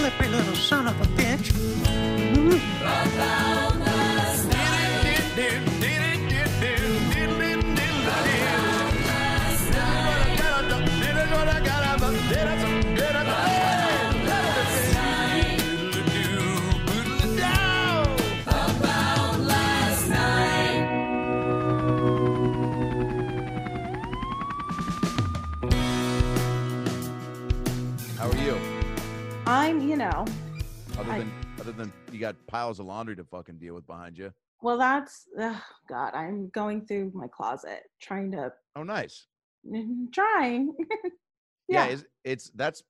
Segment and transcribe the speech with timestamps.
[0.00, 1.52] slippery little son of a bitch.
[2.32, 2.60] Mm.
[29.90, 30.24] You know,
[30.98, 34.16] Other I- than other than you got piles of laundry to fucking deal with behind
[34.16, 34.32] you.
[34.62, 39.26] well, that's, ugh, God, I'm going through my closet trying to, Oh, nice.
[40.12, 40.74] trying.
[41.68, 41.92] Yeah, yeah.
[41.92, 42.82] it's, it's that's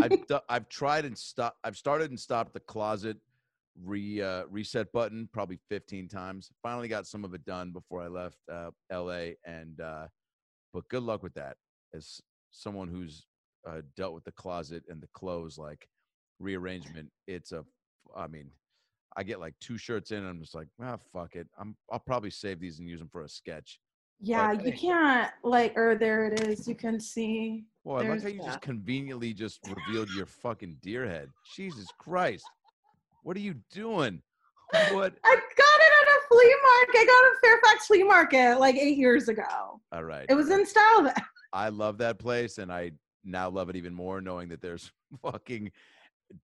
[0.00, 1.56] I've do- I've tried and stop.
[1.62, 3.18] I've started and stopped the closet
[3.82, 6.50] re uh, reset button probably 15 times.
[6.62, 9.36] Finally got some of it done before I left uh, L.A.
[9.46, 10.06] And uh,
[10.72, 11.56] but good luck with that.
[11.94, 12.18] As
[12.50, 13.26] someone who's
[13.68, 15.86] uh, dealt with the closet and the clothes like
[16.38, 17.64] rearrangement, it's a.
[18.16, 18.50] I mean,
[19.16, 21.46] I get like two shirts in, and I'm just like, ah, fuck it.
[21.58, 23.78] I'm I'll probably save these and use them for a sketch.
[24.20, 26.66] yeah, but you can't, like, or there it is.
[26.68, 27.64] You can see.
[27.84, 31.28] Well, I like how you just conveniently just revealed your fucking deer head.
[31.54, 32.44] Jesus Christ.
[33.22, 34.22] What are you doing?
[34.90, 35.14] What?
[35.24, 36.98] I got it at a flea market.
[36.98, 39.80] I got it at Fairfax Flea Market like eight years ago.
[39.92, 40.26] All right.
[40.28, 41.14] It was in style then.
[41.52, 42.90] I love that place and I
[43.22, 44.90] now love it even more knowing that there's
[45.22, 45.70] fucking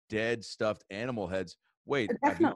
[0.09, 1.57] dead stuffed animal heads.
[1.87, 2.53] Wait, have you,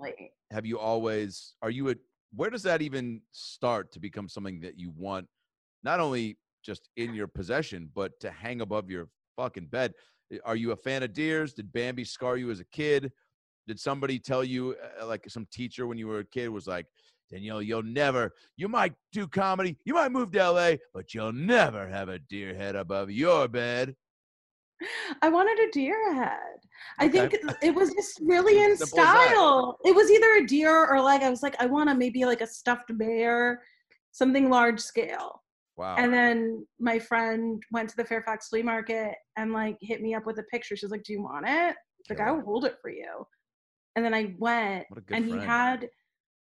[0.50, 1.94] have you always are you a
[2.36, 5.26] where does that even start to become something that you want
[5.82, 9.92] not only just in your possession but to hang above your fucking bed?
[10.44, 11.52] Are you a fan of deers?
[11.52, 13.12] Did Bambi scar you as a kid?
[13.66, 16.86] Did somebody tell you uh, like some teacher when you were a kid was like
[17.30, 21.88] Danielle, you'll never, you might do comedy, you might move to LA, but you'll never
[21.88, 23.96] have a deer head above your bed.
[25.22, 26.63] I wanted a deer head.
[26.98, 27.28] I Okay.
[27.28, 29.78] think it was just really in style.
[29.84, 32.40] It was either a deer or like I was like, I want to maybe like
[32.40, 33.62] a stuffed bear,
[34.12, 35.42] something large scale.
[35.76, 35.96] Wow.
[35.96, 40.24] And then my friend went to the Fairfax flea market and like hit me up
[40.26, 40.76] with a picture.
[40.76, 41.74] She was like, "Do you want it?"
[42.08, 43.26] Like, I will hold it for you.
[43.96, 45.40] And then I went, What a good and friend.
[45.40, 45.88] he had.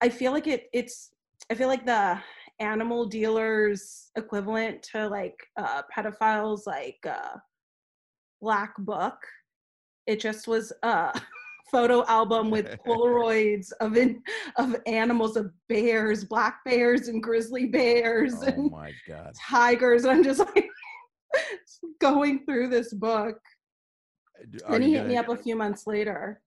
[0.01, 0.69] I feel like it.
[0.73, 1.11] It's.
[1.51, 2.19] I feel like the
[2.61, 7.37] animal dealers equivalent to like uh, pedophiles, like uh,
[8.41, 9.17] Black Book.
[10.07, 11.19] It just was a
[11.71, 14.23] photo album with Polaroids of in,
[14.57, 19.33] of animals of bears, black bears and grizzly bears oh and my God.
[19.49, 20.05] tigers.
[20.05, 20.69] And I'm just like
[22.01, 23.39] going through this book.
[24.39, 26.41] Uh, d- Are Then he hit me up a few months later.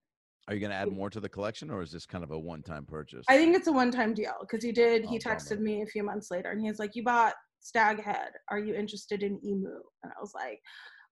[0.46, 2.38] Are you going to add more to the collection or is this kind of a
[2.38, 3.26] one time purchase?
[3.28, 5.60] I think it's a one time deal because he did, he Oh, texted bummer.
[5.62, 8.30] me a few months later and he was like, You bought Stag Head.
[8.50, 9.68] Are you interested in Emu?
[10.04, 10.58] And I was like,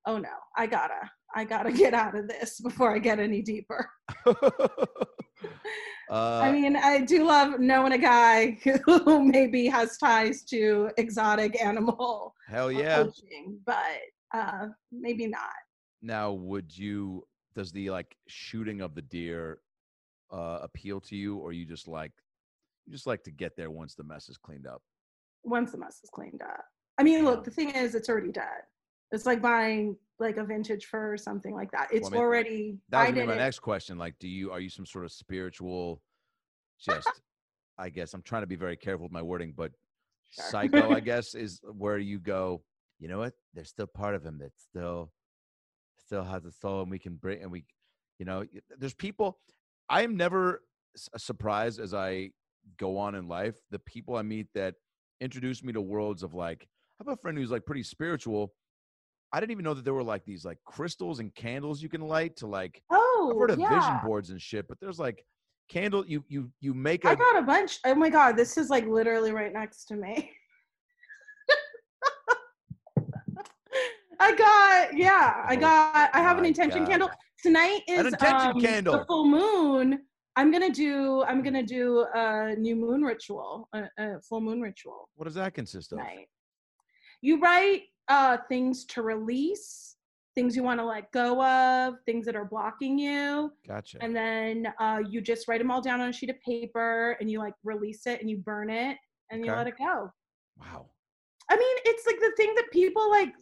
[0.06, 3.90] Oh no, I gotta, I gotta get out of this before I get any deeper.
[4.26, 4.30] uh,
[6.10, 12.34] I mean, I do love knowing a guy who maybe has ties to exotic animal
[12.48, 13.02] hell yeah.
[13.02, 14.00] poaching, but
[14.32, 15.50] uh, maybe not.
[16.02, 19.58] Now, would you, does the like shooting of the deer
[20.32, 22.12] uh, appeal to you or you just like,
[22.86, 24.82] you just like to get there once the mess is cleaned up?
[25.42, 26.64] Once the mess is cleaned up.
[26.98, 28.62] I mean, look, the thing is, it's already dead.
[29.12, 31.88] It's like buying like a vintage fur or something like that.
[31.92, 32.78] It's mean, already.
[32.88, 33.98] That was my next question.
[33.98, 36.02] Like, do you, are you some sort of spiritual,
[36.80, 37.08] just,
[37.78, 39.72] I guess I'm trying to be very careful with my wording, but
[40.30, 40.44] Sure.
[40.44, 42.62] psycho, I guess, is where you go,
[42.98, 43.34] you know what?
[43.54, 45.12] There's still part of him that still
[45.98, 47.64] still has a soul and we can bring and we
[48.18, 48.44] you know,
[48.78, 49.38] there's people
[49.88, 50.62] I am never
[51.16, 52.30] surprised as I
[52.78, 54.74] go on in life, the people I meet that
[55.20, 56.68] introduce me to worlds of like
[57.00, 58.54] I have a friend who's like pretty spiritual.
[59.36, 62.00] I didn't even know that there were like these like crystals and candles you can
[62.00, 63.68] light to like Oh, I've heard of yeah.
[63.68, 65.22] vision boards and shit, but there's like
[65.68, 67.78] candle you you you make a I got a bunch.
[67.84, 70.30] Oh my god, this is like literally right next to me.
[74.18, 76.88] I got yeah, I Oh got I have an intention God.
[76.88, 77.10] candle.
[77.42, 78.98] Tonight is An intention um, candle.
[79.00, 80.00] the full moon.
[80.36, 85.10] I'm gonna do I'm gonna do a new moon ritual, a, a full moon ritual
[85.16, 85.98] what does that consist of?
[85.98, 86.26] tonight.
[87.20, 89.96] You write uh things to release,
[90.34, 93.50] things you want to let go of, things that are blocking you.
[93.66, 93.98] Gotcha.
[94.00, 97.30] And then uh, you just write them all down on a sheet of paper and
[97.30, 98.96] you like release it and you burn it
[99.30, 100.10] and you let it go.
[100.60, 100.86] wow.
[101.50, 103.32] I mean, it's like the thing that people like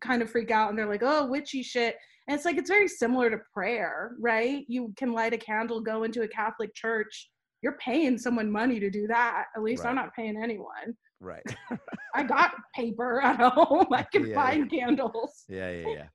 [0.00, 1.96] kind of freak out and they're like, oh, witchy shit.
[2.28, 4.64] And it's like, it's very similar to prayer, right?
[4.68, 7.30] You can light a candle, go into a Catholic church.
[7.62, 9.46] You're paying someone money to do that.
[9.56, 10.96] At least I'm not paying anyone.
[11.20, 11.44] Right.
[12.14, 13.86] I got paper at home.
[13.92, 15.44] I can Yeah, find candles.
[15.48, 16.08] yeah, yeah, yeah.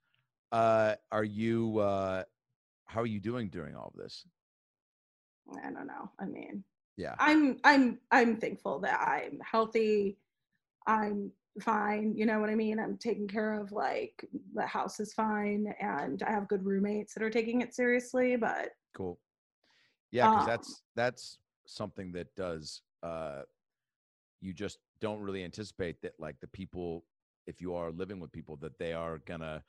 [0.52, 1.80] Uh, are you?
[1.80, 2.24] Uh,
[2.86, 4.26] how are you doing during all of this?
[5.64, 6.12] I don't know.
[6.20, 6.64] I mean,
[6.98, 7.16] Yeah.
[7.20, 10.18] I'm I'm I'm thankful that I'm healthy.
[10.88, 12.16] I'm fine.
[12.16, 12.80] You know what I mean?
[12.80, 17.24] I'm taking care of like the house is fine and I have good roommates that
[17.24, 19.20] are taking it seriously, but Cool.
[20.12, 22.82] Yeah, because Um, that's that's something that does.
[23.02, 23.44] Uh,
[24.42, 27.06] you just don't really anticipate that, like the people,
[27.48, 29.64] if you are living with people, that they are gonna.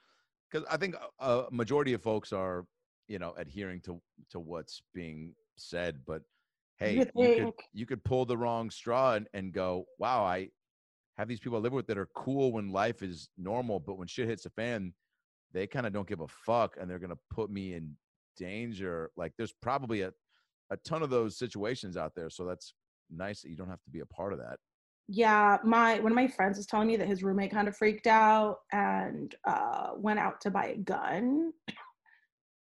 [0.50, 2.66] Because I think a, a majority of folks are,
[3.08, 4.00] you know, adhering to
[4.30, 6.22] to what's being said, but
[6.78, 10.48] hey, would you could you could pull the wrong straw and, and go, wow, I
[11.16, 14.08] have these people I live with that are cool when life is normal, but when
[14.08, 14.92] shit hits the fan,
[15.52, 17.96] they kind of don't give a fuck and they're gonna put me in
[18.36, 19.10] danger.
[19.16, 20.12] Like there's probably a,
[20.70, 22.30] a ton of those situations out there.
[22.30, 22.74] So that's
[23.10, 24.58] nice that you don't have to be a part of that.
[25.08, 28.06] Yeah, my one of my friends was telling me that his roommate kind of freaked
[28.06, 31.52] out and uh went out to buy a gun.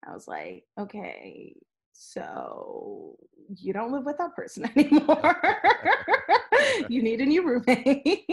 [0.06, 1.56] I was like, okay,
[1.92, 3.16] so
[3.56, 5.36] you don't live with that person anymore.
[6.88, 8.26] you need a new roommate.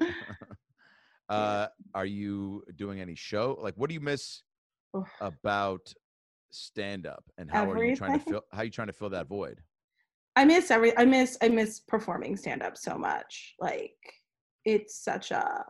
[1.28, 3.56] Uh, are you doing any show?
[3.60, 4.42] Like, what do you miss
[5.20, 5.94] about
[6.50, 9.10] stand up and how are you trying to fill, how are you trying to fill
[9.10, 9.60] that void?
[10.40, 13.54] I miss every I miss I miss performing stand up so much.
[13.60, 13.98] Like
[14.64, 15.66] it's such a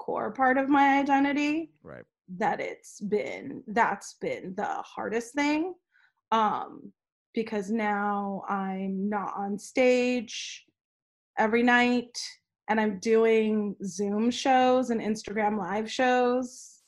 [0.00, 2.02] core part of my identity Right.
[2.36, 5.72] that it's been that's been the hardest thing.
[6.32, 6.92] Um
[7.32, 10.64] because now I'm not on stage
[11.38, 12.18] every night
[12.68, 16.80] and I'm doing Zoom shows and Instagram live shows.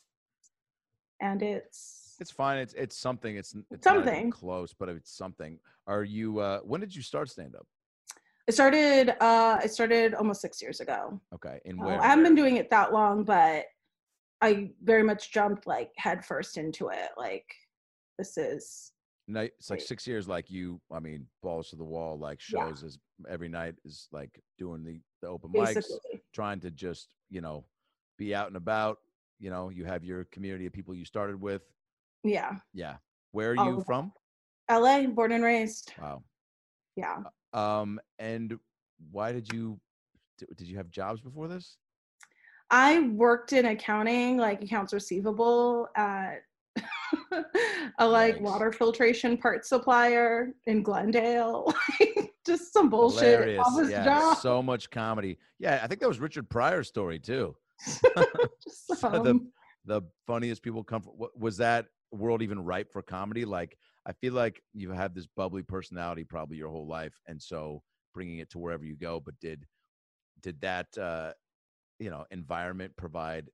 [1.21, 2.59] And it's It's fine.
[2.59, 3.37] It's it's something.
[3.37, 4.31] It's, it's Something.
[4.31, 5.59] close, but it's something.
[5.87, 6.39] Are you?
[6.39, 7.67] uh When did you start stand up?
[8.49, 11.19] I started uh I started almost 6 years ago.
[11.35, 12.01] Okay, in Uh, where?
[12.01, 13.65] I haven't been doing it that long, but
[14.43, 17.11] I very much jumped like headfirst into it.
[17.17, 17.47] Like
[18.19, 18.93] this is
[19.27, 20.29] No, it's like six years.
[20.29, 22.19] Like you, I mean, balls to the wall.
[22.19, 22.67] Like Yeah.
[22.67, 25.89] shows is every night is like doing the the open mics,
[26.35, 27.65] trying to just you know
[28.19, 28.99] be out and about.
[29.39, 31.63] You know, you have your community of people you started with.
[32.25, 32.53] Yeah.
[32.73, 32.97] Yeah,
[33.33, 34.13] where are you from?
[34.71, 35.93] LA, born and raised.
[36.01, 36.23] Wow.
[36.97, 37.19] Yeah.
[37.53, 38.59] Um, and
[39.11, 39.81] why did you?
[40.57, 41.77] Did you have jobs before this?
[42.71, 46.43] I worked in accounting, like accounts receivable at
[47.99, 48.41] a like Yikes.
[48.41, 51.75] water filtration part supplier in Glendale.
[52.47, 53.65] Just some bullshit Hilarious.
[53.67, 54.39] office yeah, job.
[54.39, 55.37] so much comedy.
[55.59, 57.55] Yeah, I think that was Richard Pryor's story too.
[58.65, 59.41] Just So the
[59.85, 61.15] the funniest people come from.
[61.39, 63.45] Was that world even ripe for comedy?
[63.45, 63.77] Like,
[64.07, 67.83] I feel like you have this bubbly personality probably your whole life, and so
[68.15, 69.21] bringing it to wherever you go.
[69.21, 69.67] But did
[70.43, 71.33] did that uh,
[71.99, 73.49] you know environment provide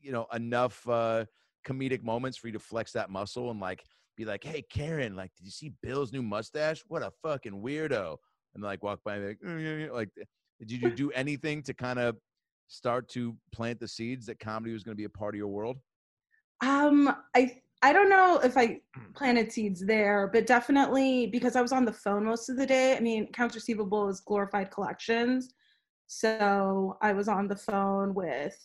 [0.00, 1.24] you know enough uh,
[1.66, 3.84] comedic moments for you to flex that muscle and like
[4.16, 6.84] be like, hey Karen, like, did you see Bill's new mustache?
[6.86, 8.16] What a fucking weirdo!
[8.54, 10.10] And like walk by, and be like, "Mm, yeah," like,
[10.60, 12.16] did you do anything to kind of
[12.68, 15.48] start to plant the seeds that comedy was going to be a part of your
[15.48, 15.78] world?
[16.60, 19.14] Um, I I don't know if I Mm.
[19.14, 22.96] planted seeds there, but definitely because I was on the phone most of the day.
[22.96, 25.52] I mean, accounts receivable is glorified collections,
[26.06, 28.56] so I was on the phone with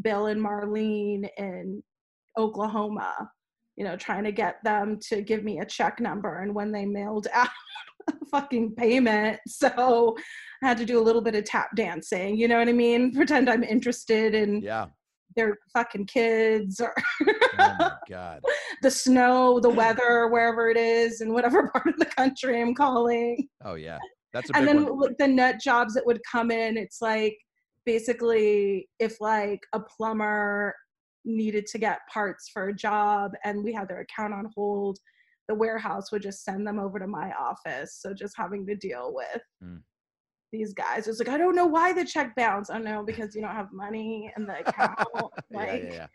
[0.00, 1.82] Bill and Marlene in
[2.38, 3.30] Oklahoma,
[3.74, 6.86] you know, trying to get them to give me a check number, and when they
[6.86, 7.48] mailed out
[8.08, 10.16] a fucking payment, so
[10.62, 12.36] I had to do a little bit of tap dancing.
[12.36, 13.12] You know what I mean?
[13.12, 14.86] Pretend I'm interested in Yeah.
[15.36, 16.94] Their fucking kids or
[17.58, 18.40] Oh god.
[18.82, 23.48] the snow, the weather, wherever it is, in whatever part of the country I'm calling.
[23.64, 23.98] Oh yeah.
[24.32, 25.14] That's a big And then one.
[25.18, 27.36] the nut jobs that would come in, it's like
[27.84, 30.74] basically if like a plumber
[31.24, 34.98] needed to get parts for a job and we had their account on hold,
[35.48, 37.98] the warehouse would just send them over to my office.
[38.00, 39.82] So just having to deal with Mm.
[40.52, 41.08] These guys.
[41.08, 42.70] It's like, I don't know why the check bounced.
[42.72, 44.98] Oh, I know because you don't have money in the account.
[45.50, 46.06] like yeah, yeah.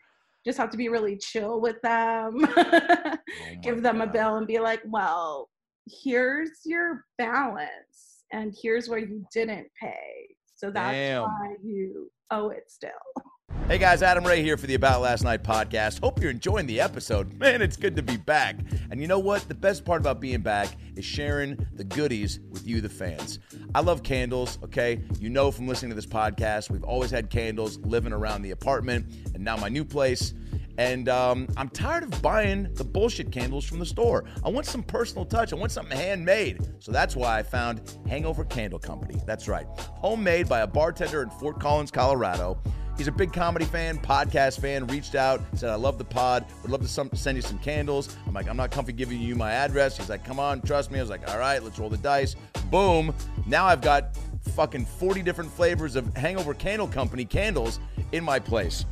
[0.46, 2.36] just have to be really chill with them.
[2.56, 3.16] Oh
[3.62, 5.50] Give them a bill and be like, well,
[5.86, 10.28] here's your balance and here's where you didn't pay.
[10.54, 11.22] So that's Damn.
[11.22, 12.90] why you owe it still.
[13.66, 16.00] Hey guys, Adam Ray here for the About Last Night podcast.
[16.00, 17.32] Hope you're enjoying the episode.
[17.38, 18.56] Man, it's good to be back.
[18.90, 19.46] And you know what?
[19.46, 23.40] The best part about being back is sharing the goodies with you, the fans.
[23.74, 25.02] I love candles, okay?
[25.20, 29.04] You know from listening to this podcast, we've always had candles living around the apartment
[29.34, 30.32] and now my new place.
[30.78, 34.24] And um, I'm tired of buying the bullshit candles from the store.
[34.44, 35.52] I want some personal touch.
[35.52, 36.60] I want something handmade.
[36.78, 39.20] So that's why I found Hangover Candle Company.
[39.26, 39.66] That's right.
[39.96, 42.62] Homemade by a bartender in Fort Collins, Colorado.
[42.98, 46.72] He's a big comedy fan, podcast fan, reached out, said, I love the pod, would
[46.72, 48.16] love to some, send you some candles.
[48.26, 49.96] I'm like, I'm not comfy giving you my address.
[49.96, 50.98] He's like, come on, trust me.
[50.98, 52.34] I was like, all right, let's roll the dice.
[52.72, 53.14] Boom.
[53.46, 54.16] Now I've got
[54.56, 57.78] fucking 40 different flavors of Hangover Candle Company candles
[58.10, 58.84] in my place.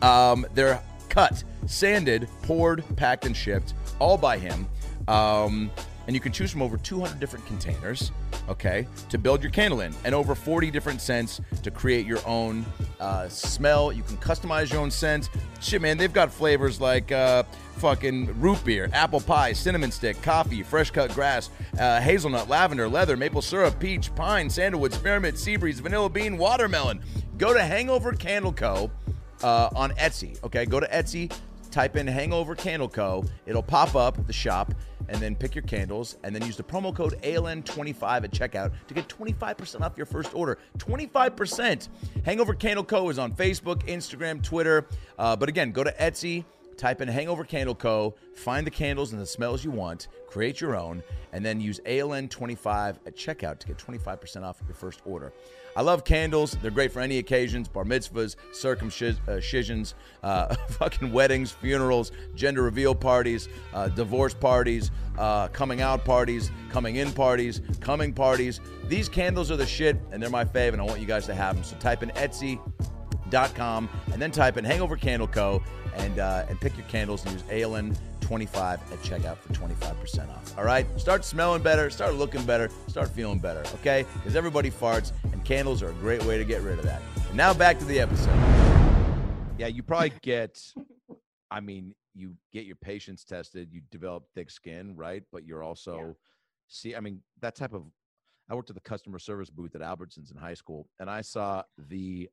[0.00, 4.66] Um, they're cut, sanded, poured, packed, and shipped, all by him.
[5.06, 5.70] Um,
[6.06, 8.12] and you can choose from over 200 different containers,
[8.48, 12.64] okay, to build your candle in, and over 40 different scents to create your own
[13.00, 13.92] uh, smell.
[13.92, 15.30] You can customize your own scent.
[15.60, 17.44] Shit, man, they've got flavors like uh,
[17.76, 23.16] fucking root beer, apple pie, cinnamon stick, coffee, fresh cut grass, uh, hazelnut, lavender, leather,
[23.16, 27.02] maple syrup, peach, pine, sandalwood, spearmint, sea breeze, vanilla bean, watermelon.
[27.38, 28.90] Go to Hangover Candle Co.
[29.42, 30.42] Uh, on Etsy.
[30.44, 31.30] Okay, go to Etsy,
[31.74, 33.24] type in Hangover Candle Co.
[33.46, 34.72] It'll pop up the shop,
[35.08, 38.94] and then pick your candles, and then use the promo code ALN25 at checkout to
[38.94, 40.56] get 25% off your first order.
[40.78, 41.88] 25%.
[42.24, 43.10] Hangover Candle Co.
[43.10, 44.86] is on Facebook, Instagram, Twitter.
[45.18, 46.44] Uh, but again, go to Etsy,
[46.76, 50.76] type in Hangover Candle Co., find the candles and the smells you want, create your
[50.76, 51.02] own,
[51.32, 55.32] and then use ALN25 at checkout to get 25% off your first order.
[55.76, 56.56] I love candles.
[56.62, 63.48] They're great for any occasions bar mitzvahs, circumcisions, uh, fucking weddings, funerals, gender reveal parties,
[63.72, 68.60] uh, divorce parties, uh, coming out parties, coming in parties, coming parties.
[68.88, 71.34] These candles are the shit, and they're my fave, and I want you guys to
[71.34, 71.64] have them.
[71.64, 75.62] So type in Etsy.com and then type in Hangover Candle Co.
[75.96, 80.58] and uh, and pick your candles and use ALN 25 at checkout for 25% off.
[80.58, 80.86] All right?
[80.98, 84.06] Start smelling better, start looking better, start feeling better, okay?
[84.14, 87.02] Because everybody farts, and candles are a great way to get rid of that.
[87.28, 88.34] And now back to the episode.
[89.58, 90.58] Yeah, you probably get,
[91.50, 95.22] I mean, you get your patients tested, you develop thick skin, right?
[95.30, 96.16] But you're also,
[96.68, 97.82] see, I mean, that type of,
[98.48, 101.62] I worked at the customer service booth at Albertsons in high school, and I saw
[101.76, 102.30] the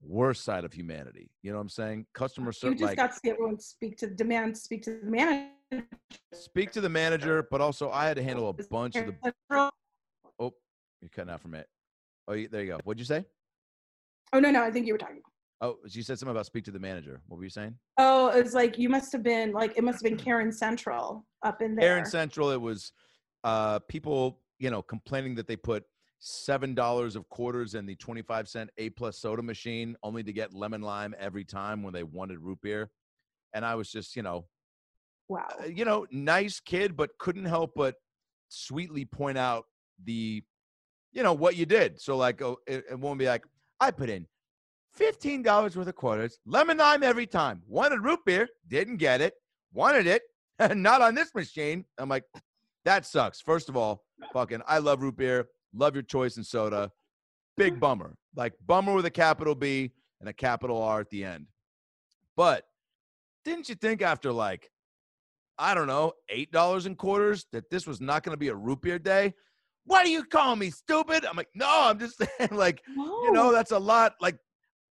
[0.00, 1.30] worst side of humanity.
[1.42, 2.06] You know what I'm saying?
[2.14, 5.10] Customer You just like, got to see everyone speak to the demand, speak to the
[5.10, 5.86] manager.
[6.32, 9.32] speak to the manager, but also I had to handle a bunch of the.
[10.38, 10.52] Oh
[11.00, 11.66] you're cutting out from it.
[12.28, 12.80] Oh, you, there you go.
[12.84, 13.24] What'd you say?
[14.32, 15.22] Oh no, no, I think you were talking.
[15.62, 17.22] Oh, you said something about speak to the manager.
[17.28, 17.74] What were you saying?
[17.96, 21.62] Oh, it's like you must have been like it must have been Karen Central up
[21.62, 21.88] in there.
[21.88, 22.50] Karen Central.
[22.50, 22.92] It was
[23.44, 25.84] uh, people, you know, complaining that they put
[26.18, 30.54] seven dollars of quarters in the twenty-five cent A plus soda machine, only to get
[30.54, 32.90] lemon lime every time when they wanted root beer.
[33.54, 34.46] And I was just, you know,
[35.28, 35.46] wow.
[35.60, 37.94] uh, you know, nice kid, but couldn't help but
[38.48, 39.64] sweetly point out
[40.04, 40.42] the,
[41.12, 42.00] you know, what you did.
[42.00, 43.44] So like, oh, it, it won't be like,
[43.80, 44.26] I put in
[44.92, 47.62] fifteen dollars worth of quarters, lemon lime every time.
[47.66, 49.34] Wanted root beer, didn't get it.
[49.72, 50.22] Wanted it,
[50.76, 51.84] not on this machine.
[51.98, 52.24] I'm like,
[52.84, 53.40] that sucks.
[53.40, 55.48] First of all, fucking, I love root beer.
[55.74, 56.90] Love your choice in soda.
[57.56, 58.16] Big bummer.
[58.34, 61.46] Like bummer with a capital B and a capital R at the end.
[62.36, 62.64] But
[63.44, 64.70] didn't you think after like
[65.58, 68.54] I don't know, eight dollars in quarters that this was not going to be a
[68.54, 69.34] root beer day?
[69.86, 71.24] Why do you call me stupid?
[71.24, 74.14] I'm like, no, I'm just saying, like, you know, that's a lot.
[74.20, 74.36] Like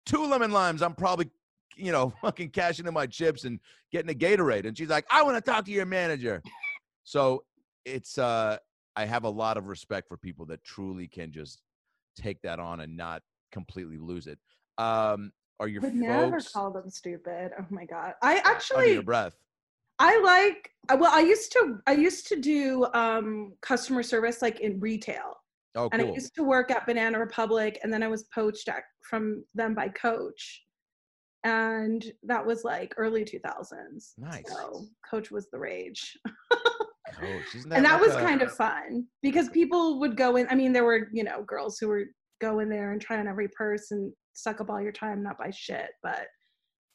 [0.06, 1.30] two lemon limes, I'm probably,
[1.76, 3.60] you know, fucking cashing in my chips and
[3.92, 4.66] getting a Gatorade.
[4.66, 6.42] And she's like, I want to talk to your manager.
[7.02, 7.44] So
[7.84, 8.56] it's uh
[8.96, 11.60] I have a lot of respect for people that truly can just
[12.16, 13.22] take that on and not
[13.52, 14.38] completely lose it.
[14.78, 17.52] Um, are your would never call them stupid.
[17.58, 18.14] Oh my god.
[18.22, 19.34] I under your actually breath?
[19.98, 24.60] I like uh, well I used to I used to do um customer service like
[24.60, 25.36] in retail.
[25.76, 28.84] Oh, And I used to work at Banana Republic and then I was poached at,
[29.02, 30.62] from them by Coach.
[31.42, 34.12] And that was like early 2000s.
[34.16, 34.44] Nice.
[34.46, 36.16] So Coach was the rage.
[37.12, 40.46] Coach, and that like was a- kind of fun because people would go in.
[40.48, 42.04] I mean, there were, you know, girls who were
[42.40, 45.38] go in there and try on every purse and suck up all your time, not
[45.38, 45.90] buy shit.
[46.02, 46.26] But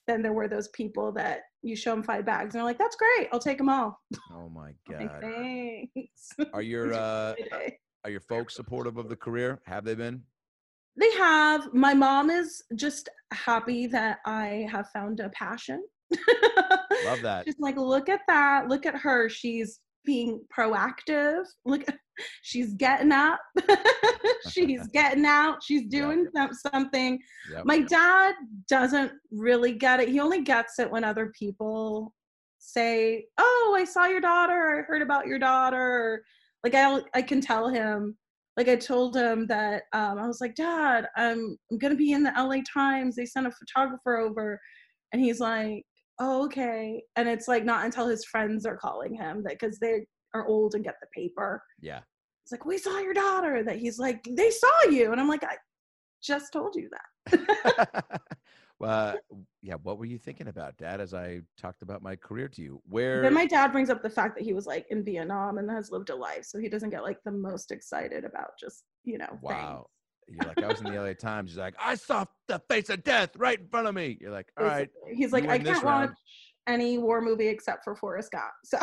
[0.07, 2.95] then there were those people that you show them five bags and they're like, that's
[2.95, 3.29] great.
[3.31, 3.99] I'll take them all.
[4.33, 5.21] Oh my I'm like, god.
[5.21, 6.29] Thanks.
[6.53, 7.35] Are your are uh
[8.05, 9.59] are your folks supportive of the career?
[9.65, 10.23] Have they been?
[10.95, 11.73] They have.
[11.73, 15.83] My mom is just happy that I have found a passion.
[17.05, 17.45] Love that.
[17.45, 18.67] She's like, look at that.
[18.67, 19.29] Look at her.
[19.29, 21.43] She's being proactive.
[21.65, 21.83] Look,
[22.41, 23.39] she's getting up,
[24.49, 27.19] she's getting out, she's doing some- something.
[27.53, 27.65] Yep.
[27.65, 28.33] My dad
[28.67, 30.09] doesn't really get it.
[30.09, 32.15] He only gets it when other people
[32.57, 34.79] say, "Oh, I saw your daughter.
[34.79, 36.23] I heard about your daughter."
[36.63, 38.17] Like I, I can tell him.
[38.57, 42.23] Like I told him that um, I was like, "Dad, I'm I'm gonna be in
[42.23, 43.15] the LA Times.
[43.15, 44.59] They sent a photographer over,"
[45.13, 45.83] and he's like,
[46.19, 50.05] "Oh, okay." And it's like not until his friends are calling him that because they
[50.33, 51.61] are old and get the paper.
[51.79, 52.01] Yeah.
[52.43, 55.43] It's like, "We saw your daughter." That he's like, "They saw you," and I'm like,
[55.43, 55.57] "I
[56.21, 58.21] just told you that."
[58.79, 59.17] well,
[59.61, 59.75] yeah.
[59.83, 60.99] What were you thinking about, Dad?
[61.01, 64.09] As I talked about my career to you, where Then my dad brings up the
[64.09, 66.89] fact that he was like in Vietnam and has lived a life, so he doesn't
[66.89, 69.37] get like the most excited about just you know.
[69.41, 69.87] Wow.
[70.31, 71.51] You're like, I was in the LA Times.
[71.51, 74.17] He's like, I saw the face of death right in front of me.
[74.21, 74.89] You're like, all right.
[75.11, 76.17] He's like, I can't round." watch
[76.67, 78.51] any war movie except for Forrest Gump.
[78.65, 78.77] So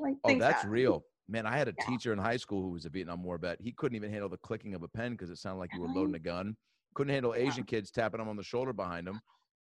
[0.00, 0.70] like, Oh, that's Dad.
[0.70, 1.04] real.
[1.28, 1.86] Man, I had a Yeah.
[1.86, 3.58] teacher in high school who was a Vietnam War vet.
[3.60, 5.88] He couldn't even handle the clicking of a pen because it sounded like you were
[5.88, 6.56] loading a gun.
[6.94, 7.42] Couldn't handle Yeah.
[7.44, 9.20] Asian kids tapping him on the shoulder behind him.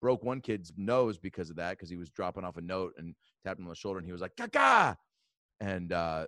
[0.01, 3.15] Broke one kid's nose because of that because he was dropping off a note and
[3.46, 4.98] tapped him on the shoulder and he was like, "Kaka!"
[5.62, 6.25] And uh,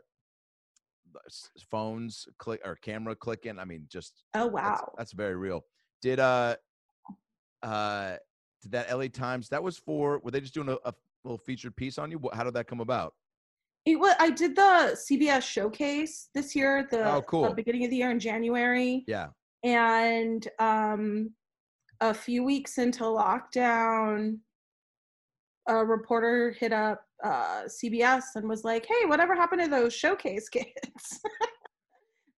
[1.69, 3.59] phones click or camera clicking.
[3.59, 4.93] I mean, just Oh wow.
[4.97, 5.63] that's very real.
[6.01, 6.55] Did uh
[7.63, 8.15] uh
[8.61, 10.93] did that LA Times that was for were they just doing a, a
[11.23, 12.19] little featured piece on you?
[12.33, 13.13] How did that come about?
[13.85, 14.15] It was.
[14.19, 16.87] I did the CBS showcase this year.
[16.89, 17.53] The, Oh, the cool.
[17.53, 19.03] beginning of the year in January.
[19.07, 19.27] Yeah.
[19.63, 21.31] and um,
[22.01, 24.39] a few weeks into lockdown,
[25.67, 30.49] a reporter hit up uh, CBS and was like, "Hey, whatever happened to those showcase
[30.49, 31.21] kids?" it's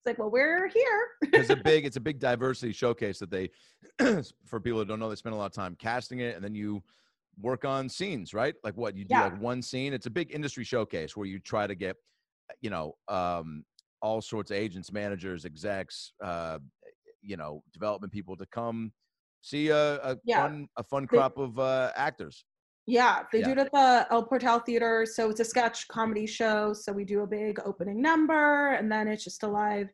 [0.05, 3.49] like, "Well, we're here." it's a big it's a big diversity showcase that they
[4.45, 6.53] for people who don't know they spend a lot of time casting it and then
[6.55, 6.81] you
[7.39, 9.25] work on scenes right like what you do Yeah.
[9.25, 11.95] like one scene it's a big industry showcase where you try to get
[12.61, 13.63] you know um
[14.01, 16.57] all sorts of agents managers execs uh
[17.21, 18.91] you know development people to come
[19.41, 20.41] see a, a Yeah.
[20.41, 22.43] fun a fun They- crop of uh actors
[22.87, 25.05] Yeah, they do it at the El Portal Theater.
[25.05, 26.71] So it's a sketch comedy show.
[26.71, 29.89] So we do a big opening number, and then it's just a live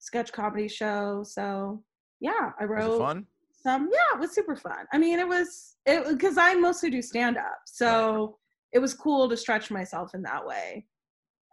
[0.00, 1.22] sketch comedy show.
[1.24, 1.82] So
[2.20, 3.26] yeah, I wrote fun
[3.62, 3.88] some.
[3.92, 4.86] Yeah, it was super fun.
[4.92, 8.38] I mean, it was it because I mostly do stand up, so
[8.72, 10.86] it was cool to stretch myself in that way.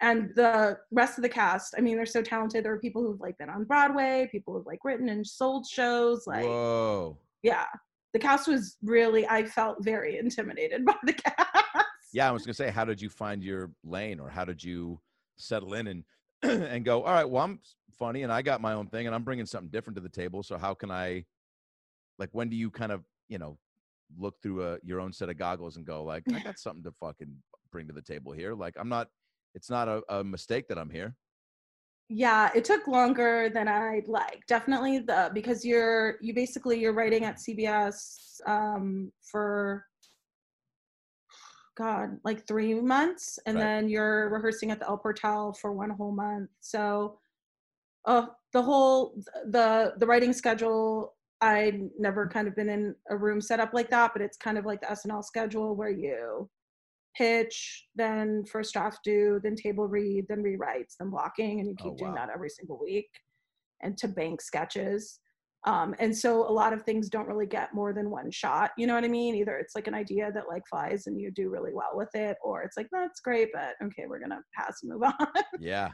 [0.01, 2.65] And the rest of the cast, I mean, they're so talented.
[2.65, 6.25] There are people who've like been on Broadway, people who've like written and sold shows.
[6.25, 7.65] Like, whoa yeah,
[8.13, 9.27] the cast was really.
[9.27, 11.85] I felt very intimidated by the cast.
[12.13, 14.99] yeah i was gonna say how did you find your lane or how did you
[15.37, 16.03] settle in and
[16.43, 17.59] and go all right well i'm
[17.91, 20.41] funny and i got my own thing and i'm bringing something different to the table
[20.41, 21.23] so how can i
[22.17, 23.57] like when do you kind of you know
[24.17, 26.91] look through a, your own set of goggles and go like i got something to
[26.91, 27.35] fucking
[27.71, 29.07] bring to the table here like i'm not
[29.53, 31.15] it's not a, a mistake that i'm here
[32.09, 37.23] yeah it took longer than i'd like definitely the because you're you basically you're writing
[37.23, 39.85] at cbs um for
[41.77, 43.63] god like three months and Right.
[43.63, 47.19] then you're rehearsing at the el portal for one whole month so
[48.05, 49.13] uh the whole
[49.51, 53.89] the the writing schedule i'd never kind of been in a room set up like
[53.91, 56.49] that but it's kind of like the snl schedule where you
[57.15, 61.93] pitch, then first draft do, then table read, then rewrites, then blocking, and you keep
[61.93, 63.09] Oh, doing that every single week,
[63.81, 65.19] and to bank sketches.
[65.65, 68.71] Um, and so a lot of things don't really get more than one shot.
[68.77, 69.35] You know what I mean?
[69.35, 72.37] Either it's like an idea that like flies and you do really well with it,
[72.43, 75.27] or it's like that's great, but okay, we're gonna pass and move on.
[75.59, 75.89] yeah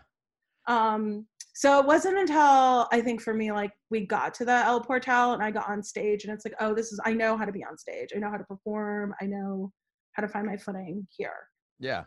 [0.67, 4.81] um, so it wasn't until I think for me like we got to the El
[4.81, 7.45] Portal and I got on stage and it's like, oh, this is I know how
[7.45, 8.09] to be on stage.
[8.15, 9.13] I know how to perform.
[9.21, 9.71] I know
[10.15, 11.49] how to find my footing here.
[11.79, 12.03] yeah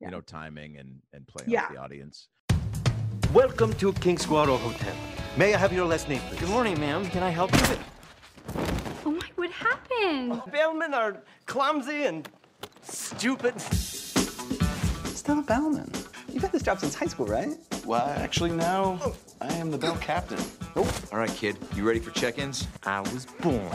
[0.00, 0.08] Yeah.
[0.08, 1.64] you know timing and and playing Yeah.
[1.64, 2.28] off the audience
[3.32, 4.94] Welcome to King Guaro Hotel.
[5.36, 6.38] May I have your last name, please?
[6.38, 7.04] Good morning, ma'am.
[7.10, 7.76] Can I help you?
[9.04, 10.40] Oh my, what happened?
[10.52, 12.28] Bellmen are clumsy and
[12.82, 13.60] stupid.
[15.20, 15.90] Stella Bellman.
[16.32, 17.56] You've had this job since high school, right?
[17.84, 19.00] Well, actually, now
[19.40, 20.38] I am the bell captain.
[20.76, 20.88] Oh.
[21.10, 21.56] All right, kid.
[21.74, 22.68] You ready for check-ins?
[22.84, 23.68] I was born.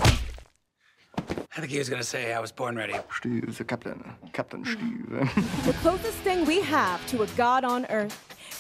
[1.60, 2.93] I think he was gonna say I was born ready.
[3.13, 4.02] Steve, the captain.
[4.32, 5.10] Captain Steve.
[5.65, 8.17] The closest thing we have to a god on earth,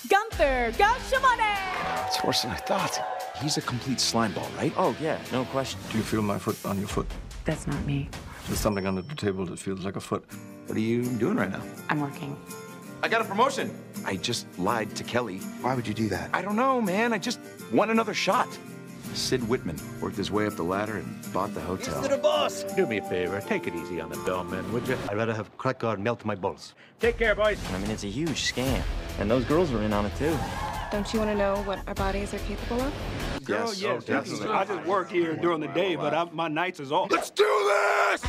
[0.09, 2.07] Gunther Gashamane!
[2.07, 2.99] It's worse than I thought.
[3.41, 4.73] He's a complete slime ball, right?
[4.75, 5.79] Oh, yeah, no question.
[5.93, 7.07] Do you feel my foot on your foot?
[7.45, 8.09] That's not me.
[8.47, 10.25] There's something under the table that feels like a foot.
[10.65, 11.63] What are you doing right now?
[11.87, 12.35] I'm working.
[13.01, 13.73] I got a promotion.
[14.05, 15.37] I just lied to Kelly.
[15.61, 16.31] Why would you do that?
[16.33, 17.13] I don't know, man.
[17.13, 17.39] I just
[17.71, 18.49] want another shot.
[19.13, 22.01] Sid Whitman worked his way up the ladder and bought the hotel.
[22.01, 22.63] To the boss.
[22.75, 24.97] Do me a favor, take it easy on the bellman, would you?
[25.09, 26.73] I'd rather have crack guard melt my balls.
[26.99, 27.59] Take care, boys.
[27.73, 28.81] I mean, it's a huge scam.
[29.19, 30.37] And those girls were in on it too.
[30.91, 32.93] Don't you want to know what our bodies are capable of?
[33.43, 34.47] Girl, Yes, yes, oh, definitely.
[34.47, 37.11] I just work here during the day, but I, my nights is off.
[37.11, 38.21] Let's do this!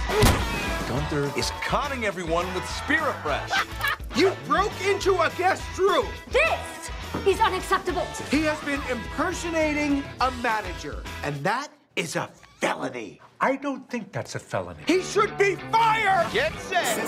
[0.88, 3.50] Gunther is conning everyone with Spirit Fresh.
[4.16, 6.04] You broke into a guest room.
[6.32, 6.79] This
[7.26, 8.06] is unacceptable.
[8.30, 12.28] He has been impersonating a manager, and that is a
[12.60, 13.20] felony.
[13.40, 14.80] I don't think that's a felony.
[14.86, 16.30] He should be fired.
[16.32, 16.98] Get set.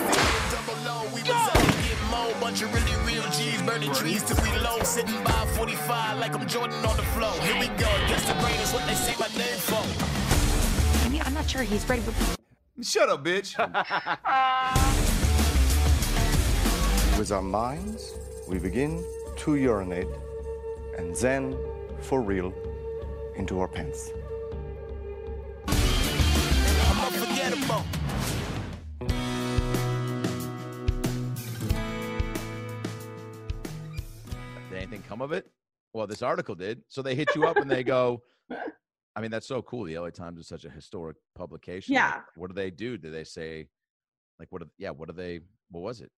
[2.40, 6.46] Bunch of really real G's, burning trees till we low, sitting by 45 like I'm
[6.48, 7.31] Jordan on the floor.
[7.40, 11.07] Here we go, guess the brain is what they say my name for.
[11.07, 12.12] I mean, I'm not sure he's ready for.
[12.83, 13.57] Shut up, bitch.
[17.18, 18.12] With our minds,
[18.48, 19.03] we begin
[19.42, 20.07] to urinate,
[20.98, 21.57] and then,
[22.00, 22.52] for real,
[23.37, 24.11] into our pants.
[25.66, 27.85] I'm unforgettable.
[34.70, 35.46] Did anything come of it?
[35.92, 36.83] Well, this article did.
[36.88, 38.22] So they hit you up and they go,
[39.14, 39.85] I mean, that's so cool.
[39.85, 41.94] The LA Times is such a historic publication.
[41.94, 42.20] Like, Yeah.
[42.35, 42.96] what do they do?
[42.96, 43.66] Do they say,
[44.38, 44.62] like, what?
[44.62, 44.90] Do, yeah.
[44.90, 45.40] What do they?
[45.70, 46.11] What was it?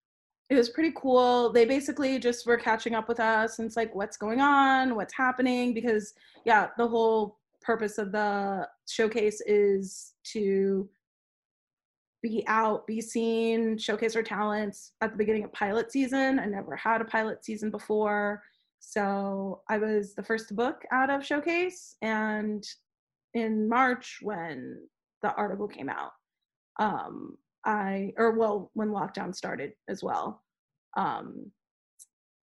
[0.50, 1.50] It was pretty cool.
[1.50, 4.94] They basically just were catching up with us and it's like, what's going on?
[4.94, 5.72] What's happening?
[5.72, 10.88] Because, yeah, the whole purpose of the showcase is to
[12.22, 16.38] be out, be seen, showcase our talents at the beginning of pilot season.
[16.38, 18.42] I never had a pilot season before.
[18.80, 21.96] So I was the first book out of Showcase.
[22.02, 22.66] And
[23.32, 24.78] in March, when
[25.22, 26.12] the article came out,
[26.78, 30.42] um, I, or well, when lockdown started as well,
[30.96, 31.50] um,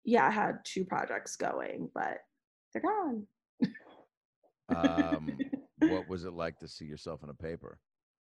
[0.04, 2.20] yeah, I had two projects going, but
[2.74, 3.28] they're gone.
[4.70, 5.38] Um,
[5.80, 7.80] what was it like to see yourself in a paper?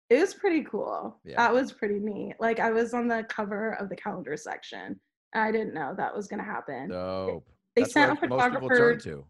[0.09, 1.19] It was pretty cool.
[1.23, 1.35] Yeah.
[1.37, 2.35] That was pretty neat.
[2.39, 4.99] Like I was on the cover of the calendar section.
[5.33, 6.89] and I didn't know that was gonna happen.
[6.89, 7.47] Dope.
[7.75, 9.25] They That's sent a most people photographer- turn to.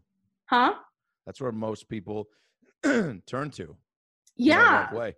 [0.46, 0.74] Huh?
[1.26, 2.28] That's where most people
[2.84, 3.76] turn to.
[4.36, 4.94] Yeah.
[4.94, 5.16] Way.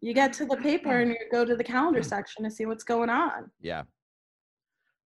[0.00, 2.84] You get to the paper and you go to the calendar section to see what's
[2.84, 3.50] going on.
[3.60, 3.82] Yeah.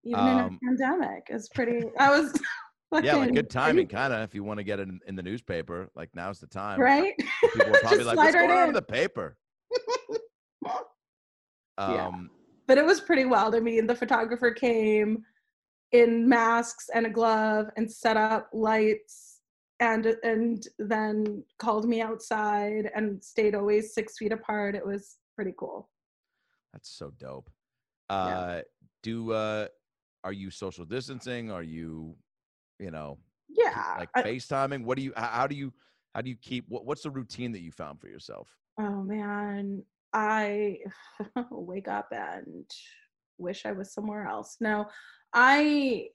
[0.05, 1.27] Even in Um, a pandemic.
[1.31, 2.33] It's pretty I was
[3.03, 4.21] Yeah, like good timing, kind of.
[4.21, 6.79] If you want to get it in, in the newspaper, like now's the time.
[6.79, 7.15] Right?
[7.19, 9.37] People are probably Just like, "What's slide right going on in in." the paper?"
[11.77, 12.07] Yeah.
[12.07, 12.31] Um,
[12.69, 13.57] but it was pretty wild.
[13.57, 15.25] I mean, the photographer came
[15.91, 19.34] in masks and a glove and set up lights
[19.81, 24.75] and and then called me outside and stayed always six feet apart.
[24.75, 25.91] It was pretty cool.
[26.73, 27.51] That's so dope.
[28.11, 28.61] Uh,
[29.03, 29.69] Do uh,
[30.23, 31.51] are you social distancing?
[31.51, 32.17] Are you,
[32.79, 33.97] you know, Yeah.
[33.99, 34.85] like I- FaceTiming?
[34.85, 35.13] What do you?
[35.17, 35.73] How do you?
[36.15, 36.67] How do you keep?
[36.69, 38.49] What, what's the routine that you found for yourself?
[38.81, 40.79] oh man, I
[41.51, 42.65] wake up and
[43.39, 44.57] wish I was somewhere else.
[44.61, 44.87] No,
[45.33, 46.09] I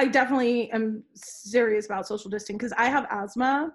[0.00, 3.70] I definitely am serious about social distancing because I have asthma.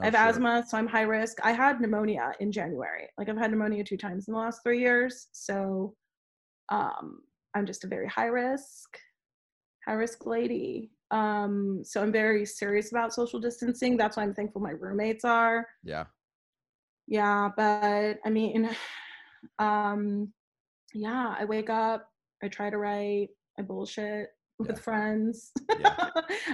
[0.00, 0.28] I have Oh, sure.
[0.28, 1.38] asthma, so I'm high risk.
[1.44, 3.06] I had pneumonia in January.
[3.16, 5.28] Like I've had pneumonia two times in the last three years.
[5.30, 5.94] So
[6.68, 7.20] um
[7.54, 8.98] I'm just a very high risk,
[9.86, 10.90] high risk lady.
[11.12, 13.96] Um, so I'm very serious about social distancing.
[13.96, 15.64] That's why I'm thankful my roommates are.
[15.84, 16.06] Yeah.
[17.06, 18.68] Yeah, but I mean,
[19.60, 20.32] um,
[20.92, 22.10] yeah, I wake up,
[22.42, 25.52] I try to write, I bullshit with friends.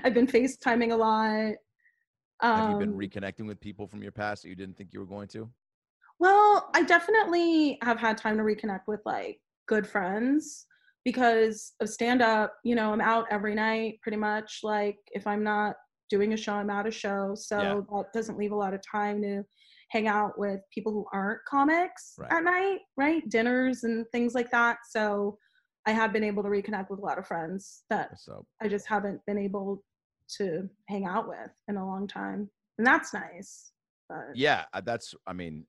[0.04, 1.54] I've been FaceTiming a lot.
[2.42, 5.00] Have you been Um, reconnecting with people from your past that you didn't think you
[5.00, 5.48] were going to?
[6.20, 10.66] Well, I definitely have had time to reconnect with like good friends
[11.04, 12.54] because of stand up.
[12.64, 14.60] You know, I'm out every night pretty much.
[14.62, 15.76] Like, if I'm not
[16.10, 17.34] doing a show, I'm at a show.
[17.34, 17.80] So Yeah.
[17.96, 19.42] that doesn't leave a lot of time to
[19.90, 22.32] hang out with people who aren't comics Right.
[22.32, 23.26] at night, right?
[23.28, 24.78] Dinners and things like that.
[24.88, 25.38] So
[25.86, 28.18] I have been able to reconnect with a lot of friends that
[28.62, 29.82] I just haven't been able
[30.38, 32.48] to hang out with in a long time.
[32.78, 33.72] And that's nice.
[34.08, 35.14] But Yeah, uh, that's.
[35.26, 35.66] I mean,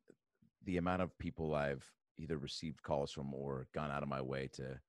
[0.65, 1.85] the amount of people I've
[2.17, 4.79] either received calls from or gone out of my way to,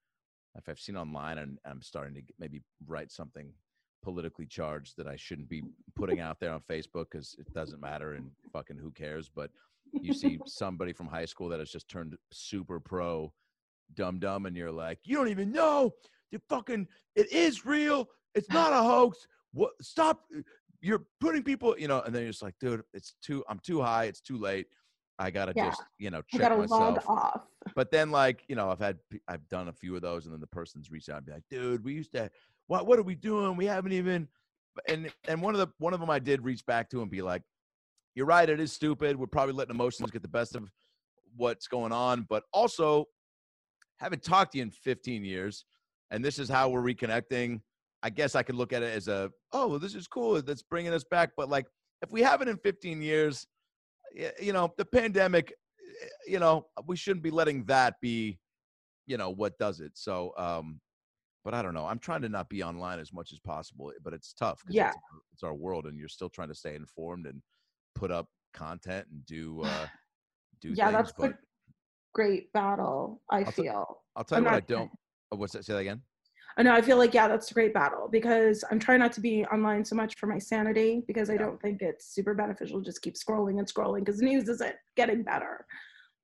[0.56, 3.52] if I've seen online and I'm starting to maybe write something
[4.02, 5.64] politically charged that I shouldn't be
[5.96, 9.28] putting out there on Facebook because it doesn't matter and fucking who cares.
[9.28, 9.50] But
[9.92, 13.32] you see somebody from high school that has just turned super pro,
[13.94, 15.92] dumb dumb, and you're like, you don't even know
[16.32, 18.08] the fucking it is real.
[18.34, 19.26] It's not a hoax.
[19.52, 19.72] What?
[19.80, 20.24] Stop.
[20.82, 23.42] You're putting people, you know, and then you're just like, dude, it's too.
[23.48, 24.04] I'm too high.
[24.04, 24.66] It's too late.
[25.18, 25.70] I gotta Yeah.
[25.70, 27.06] just, you know, check gotta myself.
[27.08, 27.40] log off.
[27.74, 30.40] But then, like, you know, I've had, I've done a few of those, and then
[30.42, 32.30] the person's reached out and be like, dude, we used to,
[32.66, 33.56] what, what are we doing?
[33.56, 34.28] We haven't even,
[34.86, 37.22] and and one of the one of them I did reach back to and be
[37.22, 37.42] like,
[38.14, 39.16] you're right, it is stupid.
[39.16, 40.70] We're probably letting emotions get the best of
[41.34, 43.06] what's going on, but also
[43.98, 45.64] haven't talked to you in 15 years,
[46.10, 47.60] and this is how we're reconnecting.
[48.02, 50.40] I guess I could look at it as a, oh, well, this is cool.
[50.42, 51.30] That's bringing us back.
[51.36, 51.66] But like,
[52.02, 53.46] if we haven't in 15 years,
[54.40, 55.52] you know, the pandemic,
[56.02, 58.38] eh, you know, we shouldn't be letting that be,
[59.06, 59.92] you know, what does it.
[59.94, 60.80] So, um,
[61.44, 61.86] but I don't know.
[61.86, 64.88] I'm trying to not be online as much as possible, but it's tough because Yeah.
[64.88, 64.98] it's,
[65.34, 67.40] it's our world, and you're still trying to stay informed and
[67.94, 69.86] put up content and do uh,
[70.60, 70.96] do yeah, things.
[70.96, 71.38] that's but the
[72.16, 73.20] great battle.
[73.30, 73.98] I I'll feel.
[74.16, 74.90] I'll tell I'm you what I don't.
[75.30, 75.66] Oh, what's that?
[75.66, 76.00] Say that again.
[76.56, 76.72] I know.
[76.72, 79.84] I feel like yeah, that's a great battle because I'm trying not to be online
[79.84, 83.16] so much for my sanity because I don't think it's super beneficial to just keep
[83.16, 85.66] scrolling and scrolling because news isn't getting better.